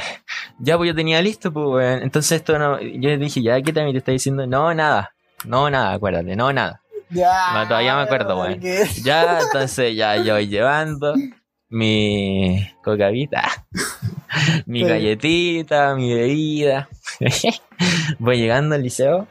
[0.58, 2.02] ya pues yo tenía listo, pues.
[2.02, 4.46] Entonces esto no, yo dije, ya, ¿qué también te está diciendo?
[4.46, 5.12] No, nada.
[5.44, 6.80] No, nada, acuérdate, no, nada.
[7.10, 7.30] Ya.
[7.52, 8.60] Ma- todavía me acuerdo, weón.
[9.04, 11.14] Ya, entonces ya yo voy llevando
[11.68, 13.66] mi cocavita,
[14.66, 14.86] mi Sí.
[14.86, 16.88] galletita, mi bebida.
[18.18, 19.26] voy llegando al liceo,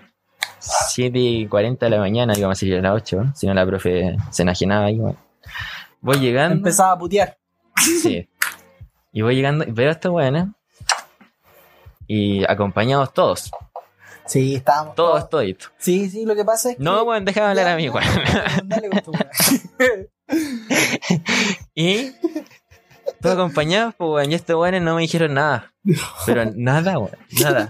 [0.59, 3.65] 7 y 40 de la mañana, íbamos a salir a las 8, si no la
[3.65, 5.17] profe se enajenaba ahí, weón.
[6.01, 6.55] Voy llegando.
[6.55, 7.37] Empezaba a putear.
[8.01, 8.27] Sí.
[9.11, 10.47] Y voy llegando veo a estos weones.
[12.07, 13.51] Y acompañados todos.
[14.25, 14.95] Sí, estábamos.
[14.95, 15.71] Todos, toditos.
[15.77, 16.83] Sí, sí, lo que pasa es que.
[16.83, 18.07] No, weón, déjame hablar a mí, weón.
[18.63, 19.11] Dale con tu.
[21.75, 22.13] Y
[23.21, 24.31] todos acompañados, pues, weón.
[24.31, 25.73] Y estos weones no me dijeron nada.
[26.25, 27.17] Pero nada, weón.
[27.41, 27.69] Nada.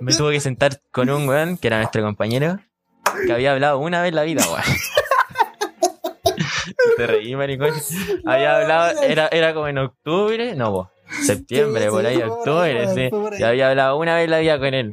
[0.00, 2.58] Me tuve que sentar con un weón, que era nuestro compañero,
[3.26, 4.62] que había hablado una vez en la vida, weón.
[6.96, 7.70] Te reí, maricón.
[8.26, 10.88] Había hablado, era, era como en octubre, no, vos.
[11.24, 13.00] Septiembre, Sí, por ahí, octubre, sí.
[13.00, 13.10] ahí.
[13.38, 14.92] Y había hablado una vez en la vida con él,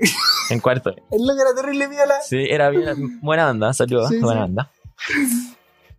[0.50, 0.92] en cuarto.
[1.12, 2.22] Es lo que era terrible viola.
[2.22, 4.72] Sí, era bien, buena onda, saludos, Sí, buena onda.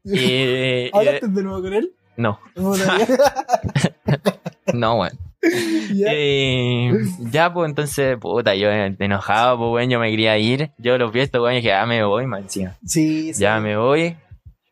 [0.08, 1.92] Y, y- ¿Hablaste de nuevo con él?
[2.16, 2.38] no,
[4.72, 5.18] no, weón.
[5.94, 6.08] ya.
[6.10, 6.92] Eh,
[7.30, 10.70] ya, pues entonces, puta, yo enojado, pues, weón, yo me quería ir.
[10.78, 12.44] Yo los vi estos weón y dije, ah, me voy, man.
[12.48, 13.32] Sí, sí.
[13.34, 14.16] Ya me voy.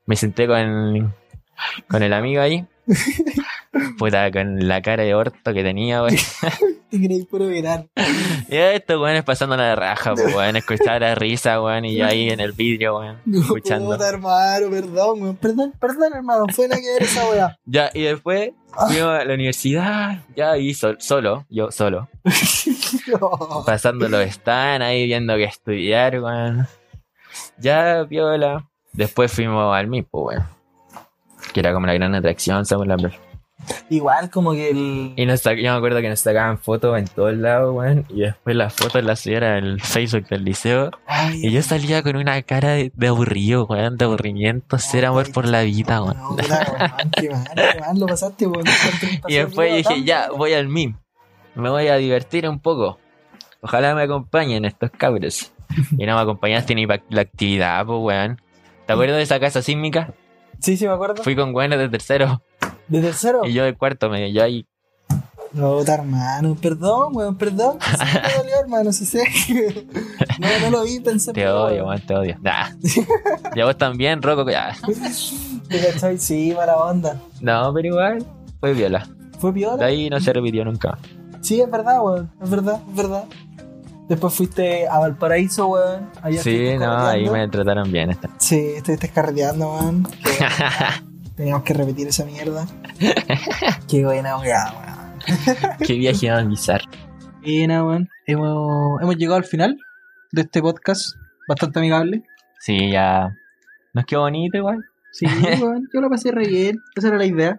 [0.06, 1.14] Me senté con,
[1.88, 2.66] con el amigo ahí.
[3.98, 6.16] Puta, con la cara de orto que tenía, weón.
[6.94, 7.88] Te queréis puro mirar.
[8.48, 10.54] Y estos weones pasando la raja, pues, weón.
[10.54, 13.90] Escuchaba la risa, weón, y yo ahí en el vidrio, weón, escuchando.
[13.90, 15.36] Puta, hermano, perdón, weón.
[15.36, 16.44] Perdón, perdón, hermano.
[16.54, 17.58] Fue nada que ver esa weá.
[17.64, 18.50] Ya, y después
[18.86, 22.08] fuimos a la universidad, ya ahí sol- solo, yo solo.
[23.66, 26.68] pasando los están ahí viendo que estudiar, weón.
[27.58, 28.68] Ya, viola.
[28.92, 30.44] Después fuimos al MIP, weón.
[31.52, 32.96] Que era como la gran atracción, según la.
[33.90, 35.12] Igual como que el...
[35.16, 38.06] Y nos yo me acuerdo que nos sacaban fotos en todos lados, weón.
[38.08, 40.90] Y después las fotos las subieron al Facebook del liceo.
[41.06, 45.30] Ay, Y yo salía con una cara de, de aburrido, weón, de aburrimiento, ser amor
[45.32, 46.16] por la vida, weón.
[46.16, 48.64] No, puta, weón, qué mal, qué mal lo pasaste, weón.
[49.28, 50.96] Y después dije, ya, voy al MIM.
[51.54, 52.98] Me voy a divertir un poco.
[53.60, 55.52] Ojalá me acompañen estos cabros.
[55.96, 58.40] Y no me acompañaste ni para la actividad, pues, weón.
[58.86, 60.12] ¿Te acuerdas de esa casa sísmica?
[60.60, 61.22] Sí, sí, me acuerdo.
[61.22, 62.42] Fui con weones de tercero
[62.88, 63.42] ¿De tercero?
[63.44, 64.28] y yo de cuarto medio.
[64.28, 64.66] Yo ahí,
[65.52, 67.78] No, puta, hermano, perdón, weón, perdón.
[67.80, 69.22] Sí, me dolió, hermano, sí sé.
[70.38, 71.32] No, no lo vi, pensé.
[71.32, 72.36] te pero, odio, weón, te odio.
[72.42, 72.68] Nah.
[73.54, 74.48] Y a vos también, Rocco.
[74.50, 74.74] ya.
[75.68, 76.18] ¿Te cachai?
[76.18, 77.20] Sí, mala onda.
[77.40, 78.26] No, pero igual,
[78.60, 79.08] fue viola.
[79.38, 79.86] ¿Fue De piola?
[79.86, 80.98] ahí no se repitió nunca.
[81.40, 82.30] Sí, es verdad, weón.
[82.42, 83.24] Es verdad, es verdad.
[84.08, 86.10] Después fuiste a Valparaíso, weón.
[86.20, 88.10] Allá Sí, no, ahí me trataron bien.
[88.10, 88.28] esta.
[88.38, 90.08] Sí, estuviste carreteando, weón.
[91.36, 92.66] Teníamos que repetir esa mierda.
[93.88, 95.78] Qué buena weá, weón.
[95.84, 96.84] Qué viaje más bizarro.
[97.42, 98.08] Buena, weón.
[98.26, 99.76] Hemos, hemos llegado al final
[100.30, 101.16] de este podcast.
[101.48, 102.22] Bastante amigable.
[102.60, 103.36] Sí, ya.
[103.92, 104.84] Nos quedó bonito igual.
[105.10, 105.26] Sí,
[105.60, 105.88] weón.
[105.92, 106.80] Yo lo pasé re bien.
[106.94, 107.56] Esa era la idea.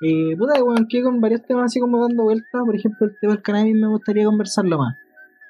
[0.00, 2.62] Eh, puta, weón, que con varios temas así como dando vueltas.
[2.64, 4.96] Por ejemplo, el tema del cannabis me gustaría conversarlo más.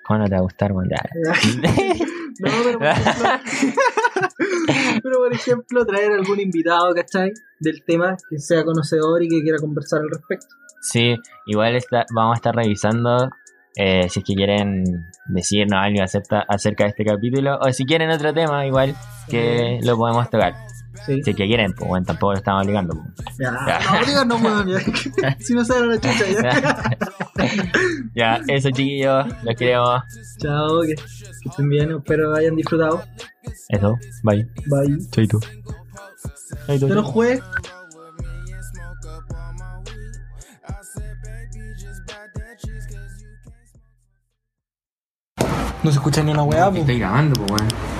[0.04, 0.90] ¿Cómo no te va a gustar, weón?
[2.40, 3.28] No, pero por ejemplo,
[5.02, 7.32] pero por ejemplo, traer algún invitado, ¿cachai?
[7.60, 10.54] Del tema que sea conocedor y que quiera conversar al respecto.
[10.80, 11.16] Sí,
[11.46, 13.30] igual está, vamos a estar revisando
[13.76, 14.84] eh, si es que quieren
[15.26, 18.94] decirnos algo acerca de este capítulo o si quieren otro tema, igual
[19.28, 20.54] que lo podemos tocar.
[21.06, 21.22] Sí.
[21.22, 22.94] Si es que quieren, pues bueno, tampoco lo estamos obligando.
[22.94, 23.38] pues.
[23.38, 24.80] Ya, no, weón, ya.
[25.38, 26.96] si no saben la chucha, ya.
[28.14, 30.02] ya, eso chiquillos, los queremos.
[30.38, 33.04] Chao, que, que estén bien, espero hayan disfrutado.
[33.68, 34.46] Eso, bye.
[34.66, 34.98] Bye.
[35.10, 35.38] Chaito.
[36.66, 36.88] Chaito.
[36.88, 37.42] Te lo juegues.
[45.86, 46.84] No se escucha ni una weá, pues.
[46.84, 47.95] grabando, pues bueno.